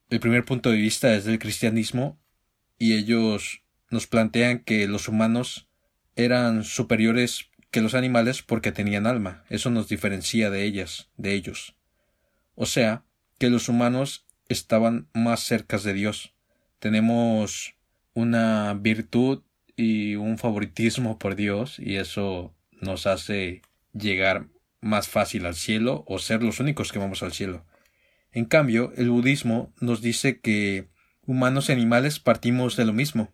el 0.09 0.18
primer 0.18 0.46
punto 0.46 0.70
de 0.70 0.78
vista 0.78 1.14
es 1.14 1.26
del 1.26 1.38
cristianismo 1.38 2.18
y 2.78 2.94
ellos 2.94 3.62
nos 3.90 4.07
plantean 4.07 4.61
que 4.61 4.88
los 4.88 5.09
humanos 5.09 5.68
eran 6.16 6.64
superiores 6.64 7.50
que 7.70 7.83
los 7.83 7.94
animales 7.94 8.42
porque 8.42 8.72
tenían 8.72 9.07
alma. 9.07 9.44
Eso 9.50 9.68
nos 9.70 9.88
diferencia 9.88 10.48
de 10.48 10.64
ellas, 10.64 11.11
de 11.18 11.35
ellos. 11.35 11.76
O 12.55 12.67
sea, 12.67 13.05
que 13.38 13.51
los 13.51 13.69
humanos 13.69 14.27
estaban 14.49 15.09
más 15.15 15.41
cerca 15.41 15.79
de 15.79 15.95
Dios. 15.95 16.35
Tenemos 16.79 17.75
una 18.15 18.75
virtud 18.75 19.43
y 19.77 20.17
un 20.17 20.38
favoritismo 20.38 21.19
por 21.19 21.35
Dios 21.35 21.79
y 21.79 21.97
eso 21.97 22.55
nos 22.81 23.07
hace 23.07 23.62
llegar 23.93 24.49
más 24.81 25.09
fácil 25.09 25.47
al 25.47 25.55
cielo 25.55 26.05
o 26.07 26.19
ser 26.19 26.43
los 26.43 26.61
únicos 26.61 26.93
que 26.93 26.99
vamos 26.99 27.23
al 27.23 27.33
cielo. 27.33 27.65
En 28.33 28.45
cambio, 28.45 28.93
el 28.97 29.11
budismo 29.11 29.73
nos 29.81 30.01
dice 30.01 30.41
que 30.41 30.88
humanos 31.27 31.69
y 31.69 31.73
animales 31.73 32.19
partimos 32.19 32.77
de 32.77 32.85
lo 32.85 32.93
mismo. 32.93 33.33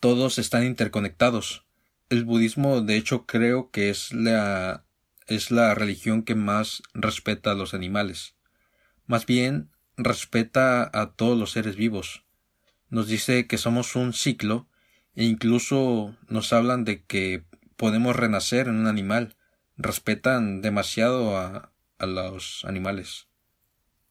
Todos 0.00 0.38
están 0.38 0.64
interconectados. 0.64 1.64
El 2.10 2.24
budismo, 2.24 2.80
de 2.80 2.96
hecho, 2.96 3.24
creo 3.26 3.70
que 3.70 3.88
es 3.90 4.12
la 4.12 4.84
es 5.28 5.50
la 5.50 5.74
religión 5.74 6.24
que 6.24 6.34
más 6.34 6.82
respeta 6.92 7.52
a 7.52 7.54
los 7.54 7.74
animales. 7.74 8.34
Más 9.12 9.26
bien, 9.26 9.68
respeta 9.98 10.90
a 10.90 11.12
todos 11.12 11.38
los 11.38 11.50
seres 11.50 11.76
vivos. 11.76 12.24
Nos 12.88 13.08
dice 13.08 13.46
que 13.46 13.58
somos 13.58 13.94
un 13.94 14.14
ciclo 14.14 14.70
e 15.14 15.24
incluso 15.24 16.16
nos 16.30 16.54
hablan 16.54 16.86
de 16.86 17.04
que 17.04 17.44
podemos 17.76 18.16
renacer 18.16 18.68
en 18.68 18.76
un 18.76 18.86
animal. 18.86 19.36
Respetan 19.76 20.62
demasiado 20.62 21.36
a, 21.36 21.74
a 21.98 22.06
los 22.06 22.64
animales. 22.64 23.28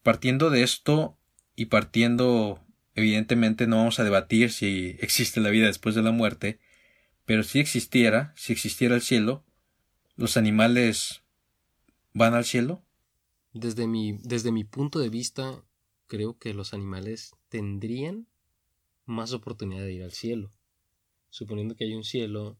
Partiendo 0.04 0.50
de 0.50 0.62
esto 0.62 1.18
y 1.56 1.64
partiendo, 1.64 2.64
evidentemente 2.94 3.66
no 3.66 3.78
vamos 3.78 3.98
a 3.98 4.04
debatir 4.04 4.52
si 4.52 4.96
existe 5.00 5.40
la 5.40 5.50
vida 5.50 5.66
después 5.66 5.96
de 5.96 6.02
la 6.02 6.12
muerte, 6.12 6.60
pero 7.24 7.42
si 7.42 7.58
existiera, 7.58 8.32
si 8.36 8.52
existiera 8.52 8.94
el 8.94 9.02
cielo, 9.02 9.44
los 10.14 10.36
animales 10.36 11.24
van 12.12 12.34
al 12.34 12.44
cielo? 12.44 12.84
Desde 13.52 13.86
mi, 13.86 14.12
desde 14.22 14.50
mi 14.50 14.64
punto 14.64 14.98
de 14.98 15.10
vista, 15.10 15.62
creo 16.06 16.38
que 16.38 16.54
los 16.54 16.72
animales 16.72 17.34
tendrían 17.50 18.26
más 19.04 19.32
oportunidad 19.34 19.82
de 19.82 19.92
ir 19.92 20.02
al 20.02 20.12
cielo. 20.12 20.52
Suponiendo 21.28 21.74
que 21.74 21.84
hay 21.84 21.94
un 21.94 22.04
cielo, 22.04 22.58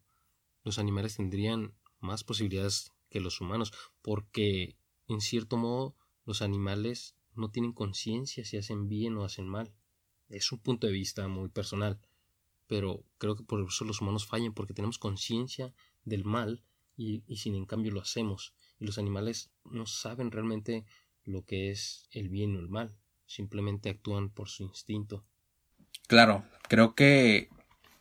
los 0.64 0.78
animales 0.78 1.16
tendrían 1.16 1.74
más 2.00 2.24
posibilidades 2.24 2.92
que 3.08 3.20
los 3.20 3.40
humanos, 3.40 3.72
porque 4.02 4.76
en 5.08 5.20
cierto 5.20 5.56
modo 5.56 5.96
los 6.26 6.42
animales 6.42 7.16
no 7.34 7.50
tienen 7.50 7.72
conciencia 7.72 8.44
si 8.44 8.58
hacen 8.58 8.88
bien 8.88 9.16
o 9.16 9.24
hacen 9.24 9.48
mal. 9.48 9.72
Es 10.28 10.52
un 10.52 10.58
punto 10.58 10.86
de 10.86 10.92
vista 10.92 11.26
muy 11.26 11.48
personal, 11.48 12.00
pero 12.66 13.02
creo 13.16 13.34
que 13.34 13.44
por 13.44 13.64
eso 13.66 13.84
los 13.86 14.02
humanos 14.02 14.26
fallan, 14.26 14.52
porque 14.52 14.74
tenemos 14.74 14.98
conciencia 14.98 15.74
del 16.04 16.24
mal 16.24 16.62
y, 16.96 17.22
y 17.26 17.36
sin 17.36 17.54
en 17.54 17.64
cambio 17.64 17.92
lo 17.92 18.00
hacemos. 18.00 18.54
Y 18.82 18.84
los 18.84 18.98
animales 18.98 19.52
no 19.64 19.86
saben 19.86 20.32
realmente 20.32 20.84
lo 21.22 21.44
que 21.44 21.70
es 21.70 22.08
el 22.10 22.28
bien 22.28 22.56
o 22.56 22.58
el 22.58 22.68
mal, 22.68 22.98
simplemente 23.26 23.90
actúan 23.90 24.28
por 24.28 24.48
su 24.48 24.64
instinto. 24.64 25.24
Claro, 26.08 26.44
creo 26.68 26.96
que 26.96 27.48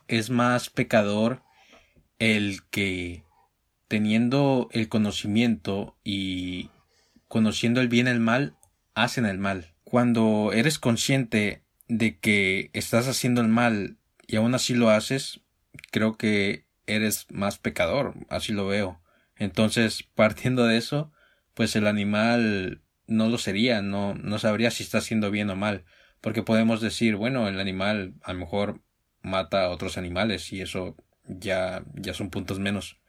es 0.08 0.28
más 0.30 0.70
pecador 0.70 1.44
el 2.18 2.64
que 2.64 3.22
teniendo 3.86 4.68
el 4.72 4.88
conocimiento 4.88 5.96
y 6.02 6.68
conociendo 7.28 7.80
el 7.80 7.86
bien 7.86 8.08
y 8.08 8.10
el 8.10 8.18
mal, 8.18 8.56
hacen 8.94 9.24
el 9.24 9.38
mal. 9.38 9.76
Cuando 9.84 10.50
eres 10.52 10.80
consciente 10.80 11.62
de 11.86 12.18
que 12.18 12.70
estás 12.72 13.06
haciendo 13.06 13.40
el 13.40 13.46
mal 13.46 13.98
y 14.26 14.34
aún 14.34 14.52
así 14.56 14.74
lo 14.74 14.90
haces, 14.90 15.42
creo 15.92 16.16
que 16.16 16.66
eres 16.86 17.30
más 17.30 17.58
pecador, 17.58 18.14
así 18.28 18.52
lo 18.52 18.66
veo. 18.66 19.01
Entonces, 19.36 20.02
partiendo 20.14 20.66
de 20.66 20.76
eso, 20.78 21.12
pues 21.54 21.76
el 21.76 21.86
animal 21.86 22.82
no 23.06 23.28
lo 23.28 23.38
sería, 23.38 23.82
no, 23.82 24.14
no 24.14 24.38
sabría 24.38 24.70
si 24.70 24.82
está 24.82 24.98
haciendo 24.98 25.30
bien 25.30 25.50
o 25.50 25.56
mal, 25.56 25.84
porque 26.20 26.42
podemos 26.42 26.80
decir, 26.80 27.16
bueno, 27.16 27.48
el 27.48 27.60
animal 27.60 28.14
a 28.22 28.32
lo 28.32 28.40
mejor 28.40 28.82
mata 29.22 29.64
a 29.64 29.70
otros 29.70 29.98
animales 29.98 30.52
y 30.52 30.60
eso 30.60 30.96
ya, 31.24 31.84
ya 31.94 32.14
son 32.14 32.30
puntos 32.30 32.58
menos, 32.58 33.00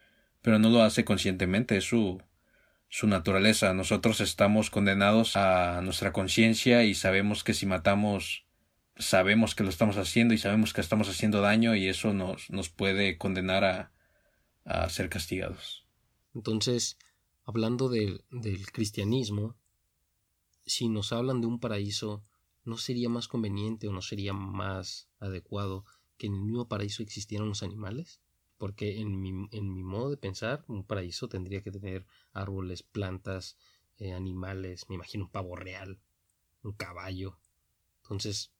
pero 0.42 0.58
no 0.58 0.70
lo 0.70 0.82
hace 0.82 1.04
conscientemente, 1.04 1.76
es 1.76 1.84
su, 1.84 2.22
su 2.88 3.06
naturaleza. 3.06 3.74
Nosotros 3.74 4.20
estamos 4.20 4.70
condenados 4.70 5.36
a 5.36 5.80
nuestra 5.82 6.12
conciencia 6.12 6.84
y 6.84 6.94
sabemos 6.94 7.44
que 7.44 7.54
si 7.54 7.66
matamos, 7.66 8.46
sabemos 8.96 9.54
que 9.54 9.64
lo 9.64 9.70
estamos 9.70 9.96
haciendo 9.96 10.34
y 10.34 10.38
sabemos 10.38 10.72
que 10.72 10.80
estamos 10.80 11.08
haciendo 11.08 11.40
daño 11.40 11.74
y 11.74 11.88
eso 11.88 12.12
nos, 12.14 12.50
nos 12.50 12.68
puede 12.68 13.18
condenar 13.18 13.64
a, 13.64 13.92
a 14.64 14.88
ser 14.90 15.08
castigados. 15.08 15.83
Entonces, 16.34 16.98
hablando 17.44 17.88
del 17.88 18.22
cristianismo, 18.72 19.56
si 20.66 20.88
nos 20.88 21.12
hablan 21.12 21.40
de 21.40 21.46
un 21.46 21.60
paraíso, 21.60 22.24
¿no 22.64 22.76
sería 22.76 23.08
más 23.08 23.28
conveniente 23.28 23.88
o 23.88 23.92
no 23.92 24.02
sería 24.02 24.32
más 24.32 25.08
adecuado 25.18 25.84
que 26.16 26.26
en 26.26 26.34
el 26.34 26.42
mismo 26.42 26.68
paraíso 26.68 27.02
existieran 27.02 27.48
los 27.48 27.62
animales? 27.62 28.20
porque 28.64 29.00
en 29.00 29.20
mi, 29.20 29.48
en 29.50 29.74
mi 29.74 29.82
modo 29.82 30.10
de 30.10 30.16
pensar, 30.16 30.64
un 30.68 30.84
paraíso 30.84 31.28
tendría 31.28 31.62
que 31.62 31.70
tener 31.70 32.06
árboles, 32.32 32.82
plantas, 32.82 33.58
eh, 33.98 34.12
animales, 34.12 34.88
me 34.88 34.94
imagino 34.94 35.24
un 35.24 35.30
pavo 35.30 35.56
real, 35.56 36.00
un 36.62 36.72
caballo. 36.72 37.38
Entonces, 38.02 38.52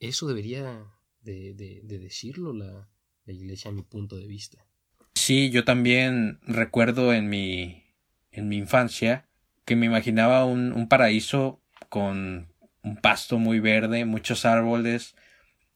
eso 0.00 0.26
debería 0.26 0.92
de, 1.20 1.54
de, 1.54 1.98
decirlo 1.98 2.52
la, 2.52 2.90
la, 3.24 3.32
iglesia 3.32 3.70
a 3.70 3.74
mi 3.74 3.82
punto 3.82 4.16
de 4.16 4.26
vista. 4.26 4.66
Sí, 5.14 5.50
yo 5.50 5.64
también 5.64 6.38
recuerdo 6.46 7.12
en 7.12 7.28
mi, 7.28 7.84
en 8.30 8.48
mi 8.48 8.58
infancia 8.58 9.26
que 9.64 9.76
me 9.76 9.86
imaginaba 9.86 10.44
un, 10.44 10.72
un 10.72 10.88
paraíso 10.88 11.60
con 11.88 12.48
un 12.82 12.96
pasto 12.96 13.38
muy 13.38 13.60
verde, 13.60 14.04
muchos 14.04 14.44
árboles 14.44 15.14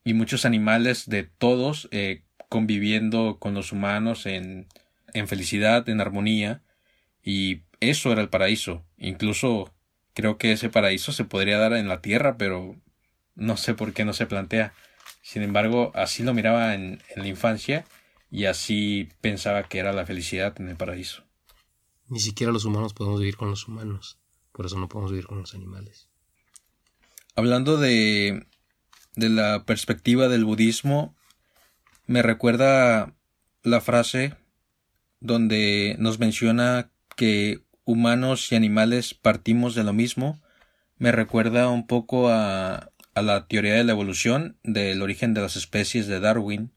y 0.05 0.15
muchos 0.15 0.45
animales 0.45 1.09
de 1.09 1.23
todos, 1.25 1.89
eh, 1.91 2.23
conviviendo 2.49 3.39
con 3.39 3.55
los 3.55 3.73
humanos 3.73 4.27
en, 4.27 4.67
en 5.15 5.29
felicidad, 5.29 5.89
en 5.89 6.01
armonía, 6.01 6.63
y 7.23 7.63
eso 7.81 8.13
era 8.13 8.21
el 8.21 8.29
paraíso. 8.29 8.85
Incluso 8.99 9.73
creo 10.15 10.39
que 10.39 10.53
ese 10.53 10.69
paraíso 10.69 11.13
se 11.13 11.25
podría 11.25 11.59
dar 11.59 11.73
en 11.75 11.89
la 11.89 12.01
tierra, 12.01 12.37
pero 12.37 12.77
no 13.35 13.57
sé 13.57 13.75
por 13.75 13.93
qué 13.93 14.05
no 14.05 14.13
se 14.13 14.27
plantea. 14.27 14.73
Sin 15.23 15.43
embargo, 15.43 15.93
así 15.95 16.23
lo 16.23 16.35
miraba 16.35 16.75
en, 16.75 17.01
en, 17.15 17.23
la 17.23 17.29
infancia 17.29 17.85
y 18.31 18.45
así 18.45 19.09
pensaba 19.21 19.65
que 19.65 19.79
era 19.79 19.93
la 19.93 20.07
felicidad 20.07 20.55
en 20.61 20.69
el 20.69 20.77
paraíso. 20.77 21.25
Ni 22.09 22.21
siquiera 22.21 22.53
los 22.53 22.65
humanos 22.65 22.95
podemos 22.95 23.21
vivir 23.21 23.37
con 23.37 23.51
los 23.51 23.69
humanos, 23.69 24.19
por 24.53 24.67
eso 24.67 24.79
no 24.79 24.89
podemos 24.89 25.11
vivir 25.11 25.27
con 25.27 25.39
los 25.39 25.55
animales. 25.55 26.09
Hablando 27.37 27.77
de, 27.77 28.47
de 29.15 29.29
la 29.29 29.65
perspectiva 29.65 30.29
del 30.29 30.45
budismo, 30.45 31.15
me 32.07 32.23
recuerda 32.23 33.15
la 33.63 33.81
frase 33.81 34.35
donde 35.21 35.97
nos 35.99 36.19
menciona 36.19 36.91
que 37.17 37.63
humanos 37.85 38.51
y 38.53 38.57
animales 38.57 39.15
partimos 39.15 39.75
de 39.75 39.85
lo 39.85 39.93
mismo. 39.93 40.41
Me 40.97 41.13
recuerda 41.13 41.69
un 41.69 41.87
poco 41.87 42.29
a, 42.29 42.93
a 43.15 43.23
la 43.23 43.47
teoría 43.47 43.75
de 43.75 43.85
la 43.85 43.93
evolución 43.93 44.59
del 44.63 45.03
origen 45.03 45.35
de 45.35 45.41
las 45.41 45.57
especies 45.57 46.07
de 46.07 46.21
Darwin, 46.21 46.73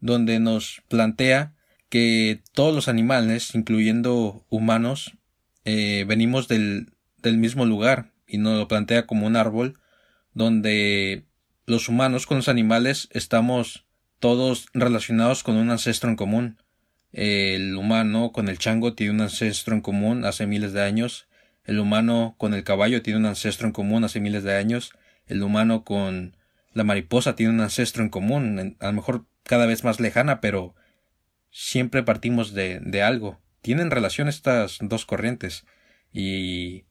donde 0.00 0.38
nos 0.40 0.82
plantea 0.88 1.54
que 1.88 2.42
todos 2.52 2.74
los 2.74 2.88
animales, 2.88 3.54
incluyendo 3.54 4.44
humanos, 4.48 5.16
eh, 5.64 6.04
venimos 6.06 6.48
del, 6.48 6.92
del 7.18 7.38
mismo 7.38 7.64
lugar 7.64 8.12
y 8.26 8.38
nos 8.38 8.58
lo 8.58 8.68
plantea 8.68 9.06
como 9.06 9.26
un 9.26 9.36
árbol 9.36 9.78
donde 10.34 11.24
los 11.64 11.88
humanos 11.88 12.26
con 12.26 12.36
los 12.36 12.48
animales 12.48 13.08
estamos 13.12 13.84
todos 14.20 14.66
relacionados 14.74 15.42
con 15.42 15.56
un 15.56 15.70
ancestro 15.70 16.10
en 16.10 16.16
común. 16.16 16.58
El 17.12 17.76
humano 17.76 18.32
con 18.32 18.48
el 18.48 18.58
chango 18.58 18.94
tiene 18.94 19.14
un 19.14 19.20
ancestro 19.22 19.74
en 19.74 19.80
común 19.80 20.24
hace 20.24 20.46
miles 20.46 20.72
de 20.72 20.82
años. 20.82 21.26
El 21.64 21.80
humano 21.80 22.34
con 22.38 22.54
el 22.54 22.64
caballo 22.64 23.02
tiene 23.02 23.18
un 23.18 23.26
ancestro 23.26 23.66
en 23.66 23.72
común 23.72 24.04
hace 24.04 24.20
miles 24.20 24.44
de 24.44 24.54
años. 24.54 24.92
El 25.26 25.42
humano 25.42 25.84
con 25.84 26.36
la 26.72 26.84
mariposa 26.84 27.34
tiene 27.34 27.52
un 27.52 27.60
ancestro 27.60 28.02
en 28.02 28.10
común, 28.10 28.76
a 28.78 28.86
lo 28.86 28.92
mejor 28.92 29.24
cada 29.46 29.66
vez 29.66 29.84
más 29.84 30.00
lejana, 30.00 30.40
pero 30.40 30.74
siempre 31.50 32.02
partimos 32.02 32.52
de, 32.52 32.80
de 32.80 33.02
algo. 33.02 33.40
Tienen 33.62 33.90
relación 33.90 34.28
estas 34.28 34.78
dos 34.80 35.06
corrientes. 35.06 35.64
Y 36.12 36.84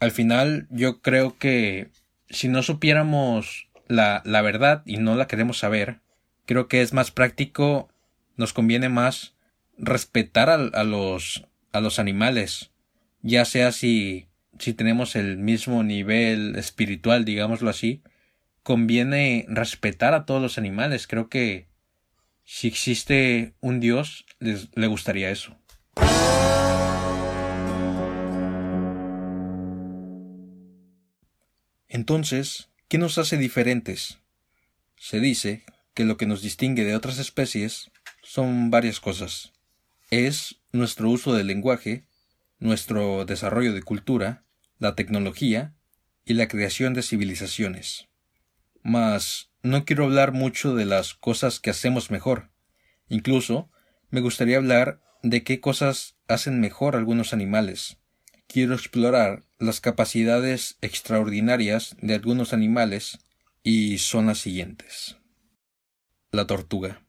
al 0.00 0.10
final 0.10 0.66
yo 0.70 1.00
creo 1.00 1.38
que 1.38 1.90
si 2.28 2.48
no 2.48 2.62
supiéramos 2.62 3.68
la, 3.88 4.22
la 4.24 4.42
verdad 4.42 4.82
y 4.86 4.98
no 4.98 5.14
la 5.14 5.26
queremos 5.26 5.58
saber, 5.58 6.00
creo 6.46 6.68
que 6.68 6.82
es 6.82 6.92
más 6.92 7.10
práctico, 7.10 7.88
nos 8.36 8.52
conviene 8.52 8.88
más 8.88 9.34
respetar 9.78 10.50
a, 10.50 10.54
a, 10.54 10.84
los 10.84 11.46
a 11.72 11.80
los 11.80 11.98
animales, 11.98 12.70
ya 13.22 13.44
sea 13.44 13.72
si 13.72 14.28
si 14.58 14.74
tenemos 14.74 15.16
el 15.16 15.38
mismo 15.38 15.82
nivel 15.82 16.56
espiritual, 16.56 17.24
digámoslo 17.24 17.70
así, 17.70 18.02
conviene 18.62 19.44
respetar 19.48 20.14
a 20.14 20.24
todos 20.24 20.40
los 20.40 20.58
animales. 20.58 21.06
Creo 21.06 21.28
que 21.28 21.66
si 22.54 22.68
existe 22.68 23.54
un 23.62 23.80
Dios, 23.80 24.26
les, 24.38 24.68
le 24.74 24.86
gustaría 24.86 25.30
eso. 25.30 25.56
Entonces, 31.88 32.68
¿qué 32.88 32.98
nos 32.98 33.16
hace 33.16 33.38
diferentes? 33.38 34.18
Se 34.98 35.18
dice 35.18 35.64
que 35.94 36.04
lo 36.04 36.18
que 36.18 36.26
nos 36.26 36.42
distingue 36.42 36.84
de 36.84 36.94
otras 36.94 37.18
especies 37.18 37.90
son 38.22 38.70
varias 38.70 39.00
cosas. 39.00 39.54
Es 40.10 40.56
nuestro 40.72 41.08
uso 41.08 41.32
del 41.32 41.46
lenguaje, 41.46 42.04
nuestro 42.58 43.24
desarrollo 43.24 43.72
de 43.72 43.82
cultura, 43.82 44.44
la 44.78 44.94
tecnología 44.94 45.74
y 46.26 46.34
la 46.34 46.48
creación 46.48 46.92
de 46.92 47.02
civilizaciones. 47.02 48.08
Mas 48.82 49.50
no 49.62 49.84
quiero 49.84 50.04
hablar 50.04 50.32
mucho 50.32 50.74
de 50.74 50.84
las 50.84 51.14
cosas 51.14 51.60
que 51.60 51.70
hacemos 51.70 52.10
mejor. 52.10 52.50
Incluso 53.08 53.70
me 54.10 54.20
gustaría 54.20 54.56
hablar 54.56 55.00
de 55.22 55.44
qué 55.44 55.60
cosas 55.60 56.16
hacen 56.28 56.60
mejor 56.60 56.96
algunos 56.96 57.32
animales. 57.32 57.98
Quiero 58.46 58.74
explorar 58.74 59.44
las 59.58 59.80
capacidades 59.80 60.76
extraordinarias 60.80 61.96
de 62.00 62.14
algunos 62.14 62.52
animales 62.52 63.18
y 63.62 63.98
son 63.98 64.26
las 64.26 64.38
siguientes 64.38 65.16
la 66.32 66.46
tortuga. 66.46 67.02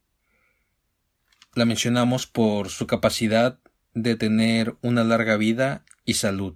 La 1.56 1.64
mencionamos 1.64 2.28
por 2.28 2.70
su 2.70 2.88
capacidad 2.88 3.58
de 3.94 4.18
tener 4.18 4.76
una 4.82 5.06
larga 5.06 5.38
vida 5.38 5.86
y 6.04 6.16
salud. 6.16 6.56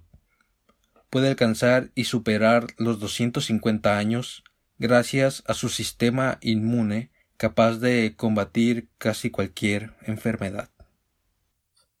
Puede 1.08 1.28
alcanzar 1.28 1.90
y 1.94 2.04
superar 2.04 2.66
los 2.76 3.00
250 3.00 3.96
años 3.96 4.44
gracias 4.78 5.42
a 5.46 5.54
su 5.54 5.68
sistema 5.68 6.38
inmune 6.40 7.10
capaz 7.36 7.78
de 7.78 8.14
combatir 8.16 8.88
casi 8.98 9.30
cualquier 9.30 9.96
enfermedad. 10.02 10.70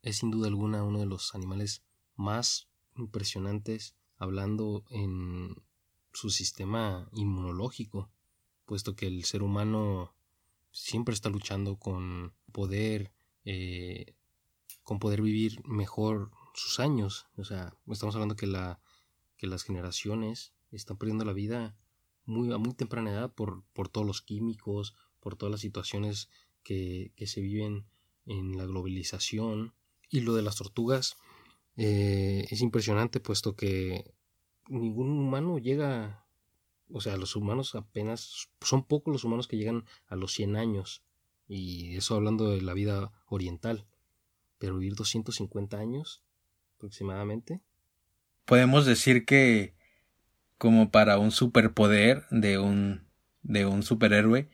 Es 0.02 0.18
sin 0.18 0.30
duda 0.30 0.48
alguna 0.48 0.84
uno 0.84 1.00
de 1.00 1.06
los 1.06 1.34
animales 1.34 1.82
más 2.16 2.68
impresionantes 2.96 3.94
hablando 4.16 4.84
en 4.90 5.56
su 6.12 6.30
sistema 6.30 7.08
inmunológico, 7.12 8.10
puesto 8.64 8.96
que 8.96 9.06
el 9.06 9.24
ser 9.24 9.42
humano 9.42 10.14
siempre 10.72 11.14
está 11.14 11.28
luchando 11.28 11.76
con 11.76 12.32
poder 12.52 13.12
eh, 13.44 14.14
con 14.82 14.98
poder 14.98 15.22
vivir 15.22 15.62
mejor 15.66 16.30
sus 16.54 16.80
años. 16.80 17.26
O 17.36 17.44
sea, 17.44 17.76
estamos 17.88 18.14
hablando 18.14 18.36
que 18.36 18.46
la 18.46 18.80
que 19.36 19.46
las 19.46 19.62
generaciones 19.62 20.52
están 20.72 20.96
perdiendo 20.96 21.24
la 21.24 21.32
vida 21.32 21.76
muy 22.28 22.52
a 22.52 22.58
muy 22.58 22.74
temprana 22.74 23.10
edad 23.10 23.32
por, 23.32 23.64
por 23.72 23.88
todos 23.88 24.06
los 24.06 24.22
químicos, 24.22 24.94
por 25.18 25.34
todas 25.34 25.50
las 25.50 25.60
situaciones 25.60 26.28
que, 26.62 27.12
que 27.16 27.26
se 27.26 27.40
viven 27.40 27.86
en 28.26 28.56
la 28.56 28.66
globalización. 28.66 29.74
Y 30.10 30.20
lo 30.20 30.34
de 30.34 30.42
las 30.42 30.56
tortugas 30.56 31.16
eh, 31.76 32.46
es 32.50 32.60
impresionante, 32.60 33.18
puesto 33.18 33.56
que 33.56 34.14
ningún 34.68 35.10
humano 35.10 35.58
llega, 35.58 36.26
o 36.90 37.00
sea, 37.00 37.16
los 37.16 37.34
humanos 37.34 37.74
apenas, 37.74 38.48
son 38.60 38.84
pocos 38.84 39.12
los 39.12 39.24
humanos 39.24 39.48
que 39.48 39.56
llegan 39.56 39.84
a 40.06 40.16
los 40.16 40.32
100 40.32 40.56
años. 40.56 41.02
Y 41.46 41.96
eso 41.96 42.14
hablando 42.14 42.50
de 42.50 42.60
la 42.60 42.74
vida 42.74 43.12
oriental. 43.26 43.86
Pero 44.58 44.76
vivir 44.76 44.96
250 44.96 45.78
años 45.78 46.22
aproximadamente. 46.76 47.62
Podemos 48.44 48.84
decir 48.84 49.24
que 49.24 49.77
como 50.58 50.90
para 50.90 51.18
un 51.18 51.30
superpoder 51.30 52.24
de 52.30 52.58
un 52.58 53.06
de 53.42 53.66
un 53.66 53.82
superhéroe, 53.82 54.48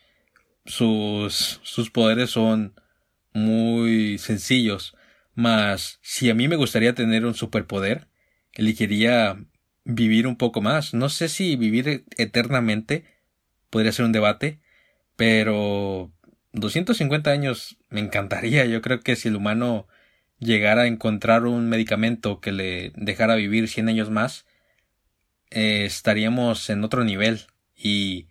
sus 0.67 1.61
sus 1.62 1.90
poderes 1.90 2.31
son 2.31 2.75
muy 3.33 4.19
sencillos. 4.19 4.97
Mas 5.35 5.99
si 6.03 6.31
a 6.31 6.35
mí 6.35 6.49
me 6.49 6.57
gustaría 6.57 6.95
tener 6.95 7.27
un 7.27 7.35
superpoder, 7.35 8.09
elegiría 8.55 9.37
vivir 9.85 10.27
un 10.27 10.37
poco 10.37 10.61
más. 10.62 10.95
No 10.95 11.09
sé 11.09 11.29
si 11.29 11.57
vivir 11.57 12.05
eternamente 12.17 13.05
podría 13.71 13.93
ser 13.93 14.05
un 14.05 14.12
debate, 14.12 14.61
pero 15.17 16.12
250 16.53 17.31
años 17.31 17.79
me 17.90 18.01
encantaría. 18.01 18.64
Yo 18.67 18.81
creo 18.83 19.01
que 19.01 19.17
si 19.17 19.29
el 19.29 19.37
humano 19.37 19.88
llegara 20.38 20.83
a 20.83 20.87
encontrar 20.87 21.47
un 21.47 21.69
medicamento 21.69 22.40
que 22.40 22.53
le 22.53 22.93
dejara 22.97 23.35
vivir 23.35 23.69
100 23.69 23.88
años 23.88 24.11
más, 24.11 24.47
eh, 25.55 25.85
estaríamos 25.85 26.69
en 26.69 26.83
otro 26.83 27.05
nivel 27.05 27.43
y 27.77 28.27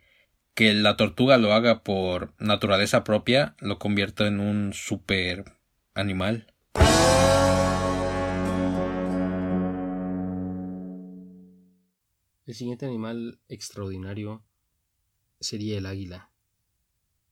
que 0.53 0.73
la 0.73 0.97
tortuga 0.97 1.37
lo 1.37 1.53
haga 1.53 1.81
por 1.81 2.33
naturaleza 2.37 3.05
propia 3.05 3.55
lo 3.59 3.79
convierte 3.79 4.27
en 4.27 4.41
un 4.41 4.73
super 4.73 5.45
animal. 5.93 6.53
El 12.45 12.55
siguiente 12.55 12.85
animal 12.85 13.39
extraordinario 13.47 14.43
sería 15.39 15.77
el 15.77 15.85
águila, 15.85 16.29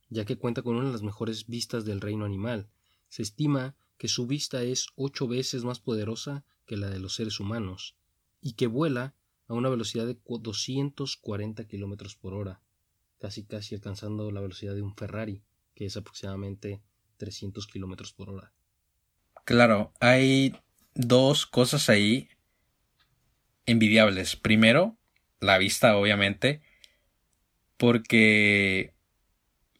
ya 0.08 0.24
que 0.24 0.38
cuenta 0.38 0.62
con 0.62 0.76
una 0.76 0.86
de 0.86 0.92
las 0.92 1.02
mejores 1.02 1.46
vistas 1.46 1.84
del 1.84 2.00
reino 2.00 2.24
animal. 2.24 2.70
Se 3.08 3.20
estima 3.20 3.76
que 3.98 4.08
su 4.08 4.26
vista 4.26 4.62
es 4.62 4.86
ocho 4.96 5.28
veces 5.28 5.64
más 5.64 5.80
poderosa 5.80 6.46
que 6.64 6.78
la 6.78 6.88
de 6.88 6.98
los 6.98 7.14
seres 7.14 7.40
humanos, 7.40 7.94
y 8.40 8.54
que 8.54 8.66
vuela 8.66 9.14
a 9.48 9.54
una 9.54 9.68
velocidad 9.68 10.06
de 10.06 10.16
240 10.26 11.66
kilómetros 11.66 12.16
por 12.16 12.34
hora, 12.34 12.60
casi 13.18 13.44
casi 13.44 13.74
alcanzando 13.74 14.30
la 14.30 14.40
velocidad 14.40 14.74
de 14.74 14.82
un 14.82 14.94
Ferrari, 14.94 15.42
que 15.74 15.86
es 15.86 15.96
aproximadamente 15.96 16.82
300 17.16 17.66
kilómetros 17.66 18.12
por 18.12 18.30
hora. 18.30 18.52
Claro, 19.44 19.92
hay 20.00 20.54
dos 20.94 21.46
cosas 21.46 21.88
ahí 21.88 22.28
envidiables. 23.66 24.36
Primero, 24.36 24.96
la 25.40 25.58
vista, 25.58 25.96
obviamente, 25.96 26.62
porque 27.76 28.94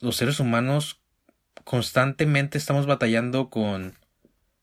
los 0.00 0.16
seres 0.16 0.40
humanos 0.40 1.00
constantemente 1.64 2.58
estamos 2.58 2.86
batallando 2.86 3.50
con, 3.50 3.96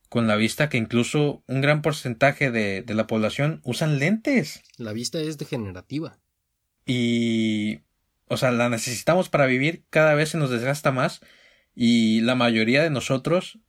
con 0.09 0.27
la 0.27 0.35
vista 0.35 0.69
que 0.69 0.77
incluso 0.77 1.43
un 1.47 1.61
gran 1.61 1.81
porcentaje 1.81 2.51
de, 2.51 2.81
de 2.81 2.93
la 2.95 3.07
población 3.07 3.61
usan 3.63 3.99
lentes. 3.99 4.63
La 4.77 4.91
vista 4.91 5.19
es 5.19 5.37
degenerativa. 5.37 6.19
Y, 6.85 7.81
o 8.27 8.37
sea, 8.37 8.51
la 8.51 8.69
necesitamos 8.69 9.29
para 9.29 9.45
vivir, 9.45 9.85
cada 9.89 10.15
vez 10.15 10.29
se 10.29 10.37
nos 10.37 10.49
desgasta 10.49 10.91
más 10.91 11.21
y 11.75 12.21
la 12.21 12.35
mayoría 12.35 12.83
de 12.83 12.89
nosotros, 12.89 13.59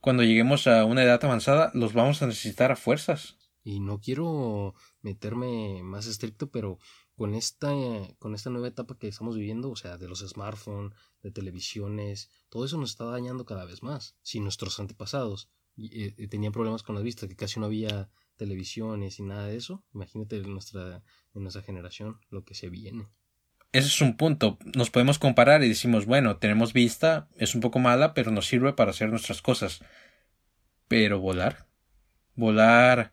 cuando 0.00 0.22
lleguemos 0.22 0.66
a 0.66 0.84
una 0.84 1.02
edad 1.02 1.24
avanzada, 1.24 1.70
los 1.74 1.94
vamos 1.94 2.22
a 2.22 2.26
necesitar 2.26 2.70
a 2.70 2.76
fuerzas. 2.76 3.38
Y 3.64 3.80
no 3.80 3.98
quiero 3.98 4.74
meterme 5.02 5.82
más 5.82 6.06
estricto, 6.06 6.50
pero 6.50 6.78
con 7.16 7.34
esta, 7.34 7.72
con 8.18 8.34
esta 8.34 8.50
nueva 8.50 8.68
etapa 8.68 8.98
que 8.98 9.08
estamos 9.08 9.36
viviendo, 9.36 9.70
o 9.70 9.76
sea, 9.76 9.96
de 9.96 10.06
los 10.06 10.20
smartphones, 10.20 10.94
de 11.22 11.32
televisiones, 11.32 12.30
todo 12.48 12.64
eso 12.64 12.78
nos 12.78 12.90
está 12.90 13.06
dañando 13.06 13.46
cada 13.46 13.64
vez 13.64 13.82
más. 13.82 14.16
Si 14.22 14.38
nuestros 14.38 14.78
antepasados 14.78 15.50
eh, 15.76 16.14
eh, 16.16 16.28
tenían 16.28 16.52
problemas 16.52 16.82
con 16.82 16.94
las 16.94 17.04
vistas, 17.04 17.28
que 17.28 17.36
casi 17.36 17.60
no 17.60 17.66
había 17.66 18.08
televisiones 18.36 19.18
y 19.18 19.22
nada 19.22 19.46
de 19.46 19.56
eso, 19.56 19.84
imagínate 19.94 20.36
en 20.36 20.52
nuestra, 20.52 21.02
en 21.34 21.42
nuestra 21.42 21.62
generación 21.62 22.18
lo 22.30 22.44
que 22.44 22.54
se 22.54 22.68
viene. 22.68 23.08
Ese 23.72 23.88
es 23.88 24.00
un 24.00 24.16
punto. 24.16 24.58
Nos 24.74 24.90
podemos 24.90 25.18
comparar 25.18 25.62
y 25.62 25.68
decimos, 25.68 26.06
bueno, 26.06 26.38
tenemos 26.38 26.72
vista, 26.72 27.28
es 27.36 27.54
un 27.54 27.60
poco 27.60 27.78
mala, 27.78 28.14
pero 28.14 28.30
nos 28.30 28.46
sirve 28.46 28.72
para 28.72 28.90
hacer 28.90 29.10
nuestras 29.10 29.42
cosas. 29.42 29.80
Pero 30.88 31.20
volar. 31.20 31.66
Volar 32.36 33.12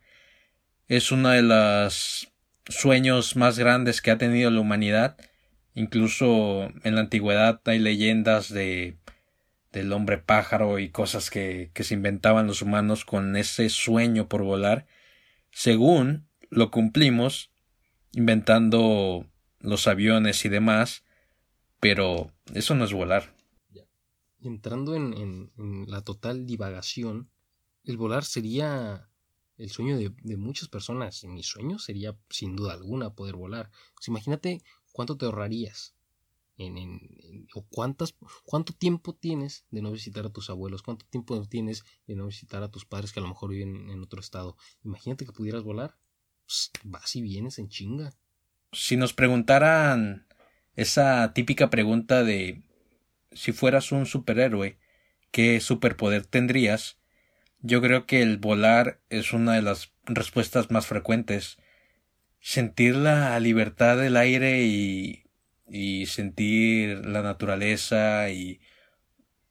es 0.88 1.12
uno 1.12 1.30
de 1.30 1.42
los 1.42 2.32
sueños 2.68 3.36
más 3.36 3.60
grandes 3.60 4.02
que 4.02 4.12
ha 4.12 4.18
tenido 4.18 4.52
la 4.52 4.62
humanidad. 4.62 5.18
Incluso 5.74 6.72
en 6.84 6.96
la 6.96 7.02
antigüedad 7.02 7.60
hay 7.66 7.80
leyendas 7.80 8.48
de 8.50 8.98
del 9.74 9.92
hombre 9.92 10.18
pájaro 10.20 10.80
y 10.80 10.90
cosas 10.90 11.30
que, 11.30 11.72
que 11.74 11.84
se 11.84 11.96
inventaban 11.96 12.48
los 12.48 12.62
humanos 12.62 13.04
con 13.04 13.36
ese 13.36 13.68
sueño 13.68 14.30
por 14.30 14.44
volar. 14.44 14.88
Según 15.52 16.28
lo 16.50 16.72
cumplimos, 16.72 17.52
inventando 18.14 19.26
los 19.60 19.88
aviones 19.88 20.46
y 20.46 20.50
demás, 20.50 21.04
pero 21.80 22.32
eso 22.54 22.76
no 22.76 22.86
es 22.86 22.94
volar. 22.94 23.36
Entrando 24.42 24.96
en, 24.96 25.52
la 25.88 26.02
total 26.02 26.46
divagación, 26.46 27.30
el 27.84 27.98
volar 27.98 28.26
sería 28.26 29.10
el 29.58 29.70
sueño 29.70 29.98
de, 29.98 30.38
muchas 30.38 30.68
personas. 30.68 31.24
Mi 31.24 31.44
sueño 31.44 31.80
sería, 31.80 32.18
sin 32.30 32.56
duda 32.56 32.74
alguna, 32.74 33.16
poder 33.16 33.36
volar. 33.36 33.72
Pues 33.96 34.08
imagínate 34.10 34.62
cuánto 34.92 35.18
te 35.18 35.26
ahorrarías. 35.26 35.96
En, 36.58 37.48
o 37.56 37.66
cuántas, 37.68 38.16
cuánto 38.44 38.74
tiempo 38.74 39.16
tienes 39.16 39.66
de 39.72 39.82
no 39.82 39.92
visitar 39.92 40.26
a 40.26 40.30
tus 40.30 40.50
abuelos, 40.50 40.84
cuánto 40.84 41.06
tiempo 41.08 41.44
tienes 41.48 41.84
de 42.06 42.16
no 42.16 42.28
visitar 42.28 42.62
a 42.62 42.70
tus 42.70 42.86
padres 42.86 43.12
que 43.12 43.20
a 43.20 43.24
lo 43.24 43.30
mejor 43.30 43.50
viven 43.50 43.90
en 43.90 44.02
otro 44.02 44.20
estado. 44.20 44.56
Imagínate 44.84 45.26
que 45.26 45.32
pudieras 45.32 45.64
volar. 45.64 45.98
Pues, 46.46 46.72
vas 46.84 47.16
y 47.16 47.22
vienes 47.22 47.58
en 47.58 47.70
chinga. 47.70 48.14
Si 48.72 48.98
nos 48.98 49.14
preguntaran 49.14 50.28
esa 50.76 51.34
típica 51.34 51.70
pregunta 51.70 52.24
de 52.24 52.64
si 53.32 53.52
fueras 53.52 53.92
un 53.92 54.06
superhéroe, 54.06 54.78
¿qué 55.32 55.60
superpoder 55.60 56.26
tendrías? 56.26 56.98
Yo 57.62 57.82
creo 57.82 58.06
que 58.06 58.22
el 58.22 58.38
volar 58.38 59.02
es 59.10 59.34
una 59.34 59.54
de 59.54 59.62
las 59.62 59.94
respuestas 60.06 60.70
más 60.70 60.86
frecuentes. 60.86 61.58
Sentir 62.40 62.96
la 62.96 63.40
libertad 63.40 63.98
del 63.98 64.18
aire 64.18 64.64
y, 64.64 65.23
y 65.68 66.06
sentir 66.08 67.06
la 67.06 67.22
naturaleza 67.22 68.30
y 68.30 68.62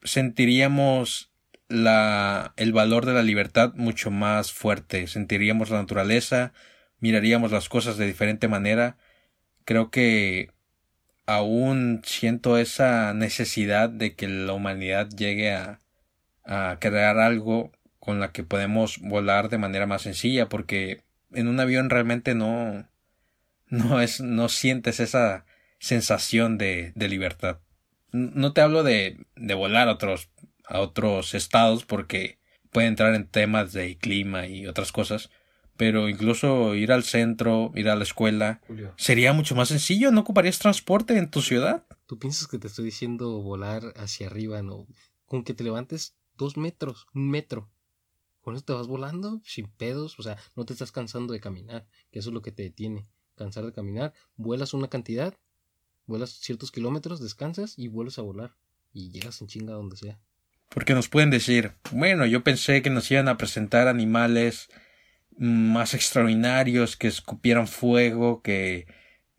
sentiríamos 0.02 1.32
la, 1.68 2.52
el 2.56 2.72
valor 2.72 3.06
de 3.06 3.14
la 3.14 3.22
libertad 3.22 3.72
mucho 3.74 4.10
más 4.10 4.52
fuerte. 4.52 5.06
Sentiríamos 5.06 5.70
la 5.70 5.78
naturaleza, 5.78 6.52
miraríamos 7.00 7.52
las 7.52 7.68
cosas 7.68 7.96
de 7.96 8.06
diferente 8.06 8.48
manera. 8.48 8.96
Creo 9.64 9.90
que 9.90 10.50
aún 11.26 12.02
siento 12.04 12.58
esa 12.58 13.14
necesidad 13.14 13.88
de 13.88 14.14
que 14.14 14.28
la 14.28 14.52
humanidad 14.52 15.08
llegue 15.08 15.52
a, 15.52 15.80
a 16.44 16.78
crear 16.80 17.18
algo 17.18 17.72
con 17.98 18.20
la 18.20 18.32
que 18.32 18.42
podemos 18.42 18.98
volar 19.00 19.48
de 19.48 19.58
manera 19.58 19.86
más 19.86 20.02
sencilla 20.02 20.48
porque 20.48 21.02
en 21.32 21.48
un 21.48 21.60
avión 21.60 21.88
realmente 21.90 22.34
no 22.34 22.88
no 23.68 24.00
es 24.00 24.20
no 24.20 24.48
sientes 24.48 25.00
esa 25.00 25.44
sensación 25.82 26.58
de, 26.58 26.92
de 26.94 27.08
libertad. 27.08 27.60
No 28.12 28.52
te 28.52 28.60
hablo 28.60 28.82
de, 28.82 29.26
de 29.36 29.54
volar 29.54 29.88
a 29.88 29.92
otros 29.92 30.30
a 30.64 30.80
otros 30.80 31.34
estados 31.34 31.84
porque 31.84 32.38
puede 32.70 32.86
entrar 32.86 33.14
en 33.14 33.26
temas 33.26 33.72
de 33.72 33.98
clima 33.98 34.46
y 34.46 34.66
otras 34.66 34.92
cosas 34.92 35.28
pero 35.76 36.08
incluso 36.08 36.74
ir 36.74 36.92
al 36.92 37.02
centro, 37.02 37.72
ir 37.74 37.88
a 37.88 37.96
la 37.96 38.04
escuela, 38.04 38.60
sería 38.96 39.32
mucho 39.32 39.54
más 39.54 39.68
sencillo, 39.68 40.10
no 40.12 40.20
ocuparías 40.20 40.58
transporte 40.58 41.16
en 41.16 41.30
tu 41.30 41.42
ciudad. 41.42 41.86
¿Tú 42.06 42.18
piensas 42.18 42.46
que 42.46 42.58
te 42.58 42.68
estoy 42.68 42.84
diciendo 42.84 43.42
volar 43.42 43.92
hacia 43.96 44.26
arriba, 44.26 44.62
no? 44.62 44.86
Con 45.24 45.44
que 45.44 45.54
te 45.54 45.64
levantes 45.64 46.16
dos 46.36 46.56
metros, 46.56 47.06
un 47.14 47.30
metro, 47.30 47.70
Con 48.42 48.54
eso 48.54 48.64
te 48.64 48.72
vas 48.72 48.86
volando 48.86 49.40
sin 49.44 49.70
pedos, 49.70 50.18
o 50.18 50.22
sea, 50.22 50.36
no 50.56 50.64
te 50.64 50.72
estás 50.72 50.92
cansando 50.92 51.32
de 51.32 51.40
caminar, 51.40 51.86
que 52.10 52.18
eso 52.18 52.30
es 52.30 52.34
lo 52.34 52.42
que 52.42 52.52
te 52.52 52.64
detiene, 52.64 53.08
cansar 53.36 53.64
de 53.64 53.72
caminar, 53.72 54.12
vuelas 54.36 54.74
una 54.74 54.88
cantidad, 54.88 55.36
vuelas 56.06 56.30
ciertos 56.30 56.70
kilómetros, 56.70 57.20
descansas 57.20 57.74
y 57.78 57.88
vuelves 57.88 58.18
a 58.18 58.22
volar 58.22 58.54
y 58.92 59.10
llegas 59.10 59.40
en 59.40 59.48
chinga 59.48 59.74
donde 59.74 59.96
sea. 59.96 60.18
Porque 60.68 60.94
nos 60.94 61.08
pueden 61.08 61.30
decir, 61.30 61.72
bueno, 61.90 62.24
yo 62.26 62.42
pensé 62.42 62.82
que 62.82 62.90
nos 62.90 63.10
iban 63.10 63.28
a 63.28 63.36
presentar 63.36 63.88
animales 63.88 64.68
más 65.36 65.94
extraordinarios, 65.94 66.96
que 66.96 67.08
escupieran 67.08 67.66
fuego, 67.66 68.42
que 68.42 68.86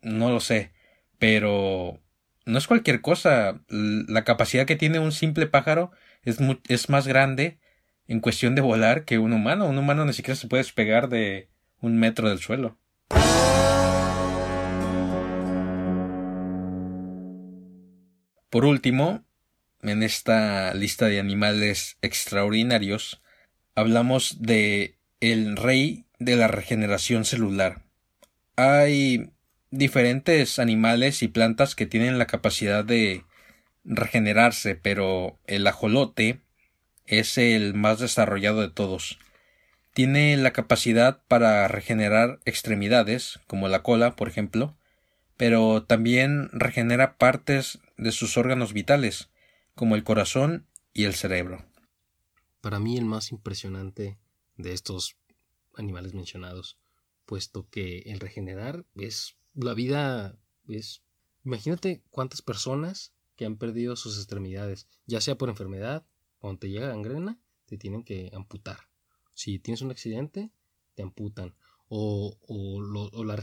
no 0.00 0.30
lo 0.30 0.40
sé, 0.40 0.72
pero 1.18 2.00
no 2.44 2.58
es 2.58 2.66
cualquier 2.66 3.00
cosa. 3.00 3.60
La 3.68 4.24
capacidad 4.24 4.66
que 4.66 4.76
tiene 4.76 4.98
un 4.98 5.12
simple 5.12 5.46
pájaro 5.46 5.90
es, 6.22 6.38
es 6.68 6.88
más 6.88 7.06
grande 7.06 7.58
en 8.06 8.20
cuestión 8.20 8.54
de 8.54 8.62
volar 8.62 9.04
que 9.04 9.18
un 9.18 9.32
humano. 9.32 9.66
Un 9.66 9.78
humano 9.78 10.04
ni 10.04 10.12
siquiera 10.12 10.36
se 10.36 10.48
puede 10.48 10.62
despegar 10.62 11.08
de 11.08 11.50
un 11.80 11.98
metro 11.98 12.28
del 12.28 12.38
suelo. 12.38 12.78
Por 18.54 18.66
último, 18.66 19.24
en 19.82 20.04
esta 20.04 20.72
lista 20.74 21.06
de 21.06 21.18
animales 21.18 21.98
extraordinarios, 22.02 23.20
hablamos 23.74 24.42
de 24.42 24.94
el 25.18 25.56
rey 25.56 26.04
de 26.20 26.36
la 26.36 26.46
regeneración 26.46 27.24
celular. 27.24 27.82
Hay 28.54 29.32
diferentes 29.72 30.60
animales 30.60 31.24
y 31.24 31.26
plantas 31.26 31.74
que 31.74 31.86
tienen 31.86 32.16
la 32.16 32.28
capacidad 32.28 32.84
de 32.84 33.24
regenerarse, 33.82 34.76
pero 34.76 35.36
el 35.48 35.66
ajolote 35.66 36.38
es 37.06 37.38
el 37.38 37.74
más 37.74 37.98
desarrollado 37.98 38.60
de 38.60 38.70
todos. 38.70 39.18
Tiene 39.94 40.36
la 40.36 40.52
capacidad 40.52 41.18
para 41.26 41.66
regenerar 41.66 42.38
extremidades, 42.44 43.40
como 43.48 43.66
la 43.66 43.82
cola, 43.82 44.14
por 44.14 44.28
ejemplo, 44.28 44.76
pero 45.36 45.84
también 45.84 46.48
regenera 46.52 47.16
partes 47.16 47.80
de 47.96 48.12
sus 48.12 48.36
órganos 48.36 48.72
vitales, 48.72 49.30
como 49.74 49.94
el 49.94 50.04
corazón 50.04 50.66
y 50.92 51.04
el 51.04 51.14
cerebro. 51.14 51.64
Para 52.60 52.78
mí 52.78 52.96
el 52.96 53.04
más 53.04 53.32
impresionante 53.32 54.18
de 54.56 54.72
estos 54.72 55.16
animales 55.76 56.14
mencionados, 56.14 56.78
puesto 57.26 57.68
que 57.68 57.98
el 58.06 58.20
regenerar 58.20 58.84
es 58.94 59.36
la 59.54 59.74
vida 59.74 60.36
es 60.68 61.02
imagínate 61.44 62.02
cuántas 62.10 62.42
personas 62.42 63.12
que 63.36 63.44
han 63.44 63.56
perdido 63.56 63.96
sus 63.96 64.16
extremidades, 64.16 64.88
ya 65.06 65.20
sea 65.20 65.36
por 65.36 65.48
enfermedad, 65.48 66.06
cuando 66.38 66.60
te 66.60 66.70
llega 66.70 66.88
gangrena, 66.88 67.38
te 67.66 67.76
tienen 67.76 68.04
que 68.04 68.30
amputar. 68.34 68.88
Si 69.34 69.58
tienes 69.58 69.82
un 69.82 69.90
accidente, 69.90 70.50
te 70.94 71.02
amputan. 71.02 71.54
O, 71.88 72.38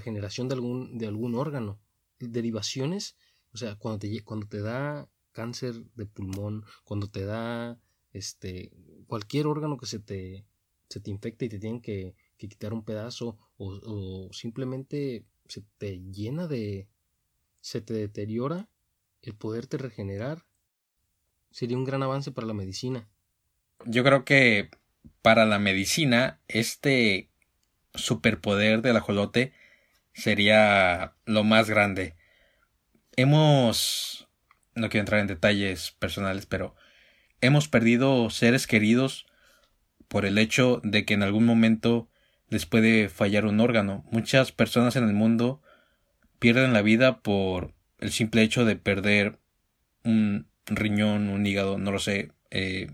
regeneración 0.01 0.47
de 0.47 0.55
algún, 0.55 0.97
de 0.97 1.07
algún 1.07 1.35
órgano. 1.35 1.79
Derivaciones, 2.19 3.15
o 3.53 3.57
sea, 3.57 3.75
cuando 3.75 3.99
te, 3.99 4.23
cuando 4.23 4.47
te 4.47 4.61
da 4.61 5.07
cáncer 5.31 5.75
de 5.95 6.05
pulmón, 6.05 6.65
cuando 6.83 7.07
te 7.07 7.25
da 7.25 7.79
este, 8.13 8.71
cualquier 9.07 9.47
órgano 9.47 9.77
que 9.77 9.85
se 9.85 9.99
te, 9.99 10.45
se 10.89 10.99
te 10.99 11.09
infecta 11.09 11.45
y 11.45 11.49
te 11.49 11.59
tienen 11.59 11.81
que, 11.81 12.15
quitar 12.37 12.73
un 12.73 12.83
pedazo, 12.83 13.37
o, 13.57 13.79
o 13.85 14.33
simplemente 14.33 15.25
se 15.47 15.63
te 15.77 15.99
llena 15.99 16.47
de. 16.47 16.87
se 17.59 17.81
te 17.81 17.93
deteriora 17.93 18.67
el 19.21 19.35
poderte 19.35 19.77
regenerar, 19.77 20.43
sería 21.51 21.77
un 21.77 21.85
gran 21.85 22.01
avance 22.01 22.31
para 22.31 22.47
la 22.47 22.53
medicina. 22.53 23.07
Yo 23.85 24.03
creo 24.03 24.25
que 24.25 24.71
para 25.21 25.45
la 25.45 25.59
medicina 25.59 26.39
este 26.47 27.29
superpoder 27.93 28.81
del 28.81 28.97
ajolote 28.97 29.53
sería 30.13 31.13
lo 31.25 31.43
más 31.43 31.69
grande. 31.69 32.15
Hemos 33.15 34.21
no 34.75 34.89
quiero 34.89 35.01
entrar 35.01 35.21
en 35.21 35.27
detalles 35.27 35.91
personales, 35.99 36.45
pero 36.45 36.75
hemos 37.41 37.67
perdido 37.67 38.29
seres 38.29 38.67
queridos 38.67 39.25
por 40.07 40.25
el 40.25 40.37
hecho 40.37 40.81
de 40.83 41.05
que 41.05 41.13
en 41.13 41.23
algún 41.23 41.45
momento 41.45 42.09
les 42.49 42.65
puede 42.65 43.09
fallar 43.09 43.45
un 43.45 43.59
órgano. 43.59 44.03
Muchas 44.11 44.51
personas 44.51 44.95
en 44.95 45.05
el 45.05 45.13
mundo 45.13 45.61
pierden 46.39 46.73
la 46.73 46.81
vida 46.81 47.21
por 47.21 47.73
el 47.99 48.11
simple 48.11 48.41
hecho 48.41 48.65
de 48.65 48.75
perder 48.75 49.39
un 50.03 50.47
riñón, 50.65 51.29
un 51.29 51.45
hígado, 51.45 51.77
no 51.77 51.91
lo 51.91 51.99
sé, 51.99 52.31
eh, 52.49 52.91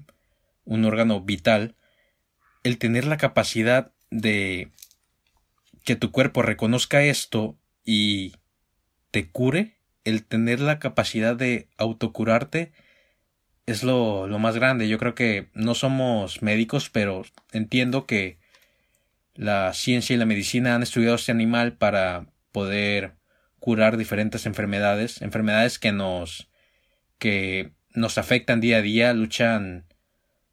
un 0.66 0.86
órgano 0.86 1.22
vital. 1.22 1.76
El 2.64 2.78
tener 2.78 3.06
la 3.06 3.18
capacidad 3.18 3.94
de 4.10 4.72
que 5.88 5.96
tu 5.96 6.12
cuerpo 6.12 6.42
reconozca 6.42 7.02
esto 7.02 7.58
y 7.86 8.34
te 9.12 9.32
cure, 9.32 9.78
el 10.04 10.26
tener 10.26 10.60
la 10.60 10.80
capacidad 10.80 11.34
de 11.34 11.70
autocurarte, 11.78 12.74
es 13.66 13.84
lo, 13.84 14.28
lo 14.28 14.38
más 14.38 14.56
grande. 14.56 14.90
Yo 14.90 14.98
creo 14.98 15.16
que 15.16 15.48
no 15.54 15.76
somos 15.76 16.42
médicos, 16.42 16.90
pero 16.90 17.24
entiendo 17.54 18.06
que 18.06 18.38
la 19.34 19.72
ciencia 19.74 20.14
y 20.14 20.18
la 20.18 20.26
medicina 20.26 20.76
han 20.76 20.84
estudiado 20.84 21.16
este 21.16 21.32
animal 21.32 21.78
para 21.78 22.28
poder 22.52 23.16
curar 23.60 23.96
diferentes 23.96 24.46
enfermedades, 24.46 25.22
enfermedades 25.22 25.80
que 25.80 25.94
nos 25.94 26.50
que 27.18 27.72
nos 27.94 28.18
afectan 28.18 28.60
día 28.60 28.80
a 28.80 28.82
día, 28.82 29.14
luchan 29.14 29.86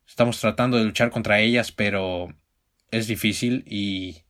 estamos 0.07 0.39
tratando 0.39 0.77
de 0.77 0.85
luchar 0.85 1.11
contra 1.11 1.41
ellas, 1.41 1.73
pero 1.73 2.33
es 2.93 3.09
difícil 3.09 3.65
y 3.67 4.24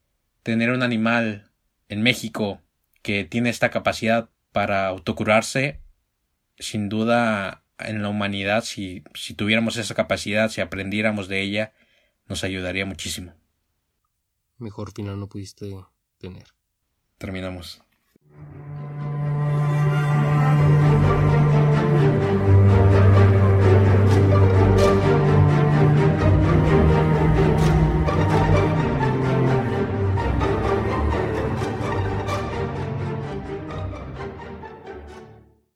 tener 0.45 0.71
un 0.71 0.85
animal 0.85 1.51
en 1.89 2.03
México 2.03 2.61
que 3.03 3.25
tiene 3.25 3.51
esta 3.51 3.71
capacidad 3.71 4.31
para 4.53 4.87
autocurarse, 4.87 5.81
sin 6.57 6.89
duda 6.89 7.65
en 7.81 8.03
la 8.03 8.09
humanidad, 8.09 8.63
si, 8.63 9.03
si 9.15 9.35
tuviéramos 9.35 9.77
esa 9.77 9.97
capacidad, 9.97 10.49
si 10.49 10.61
aprendiéramos 10.61 11.27
de 11.27 11.41
ella, 11.41 11.73
nos 12.29 12.45
ayudaría 12.45 12.87
muchísimo 12.87 13.35
mejor 14.59 14.93
final 14.93 15.21
no 15.21 15.29
pudiste 15.29 15.73
tener. 16.19 16.47
Terminamos. 17.19 17.83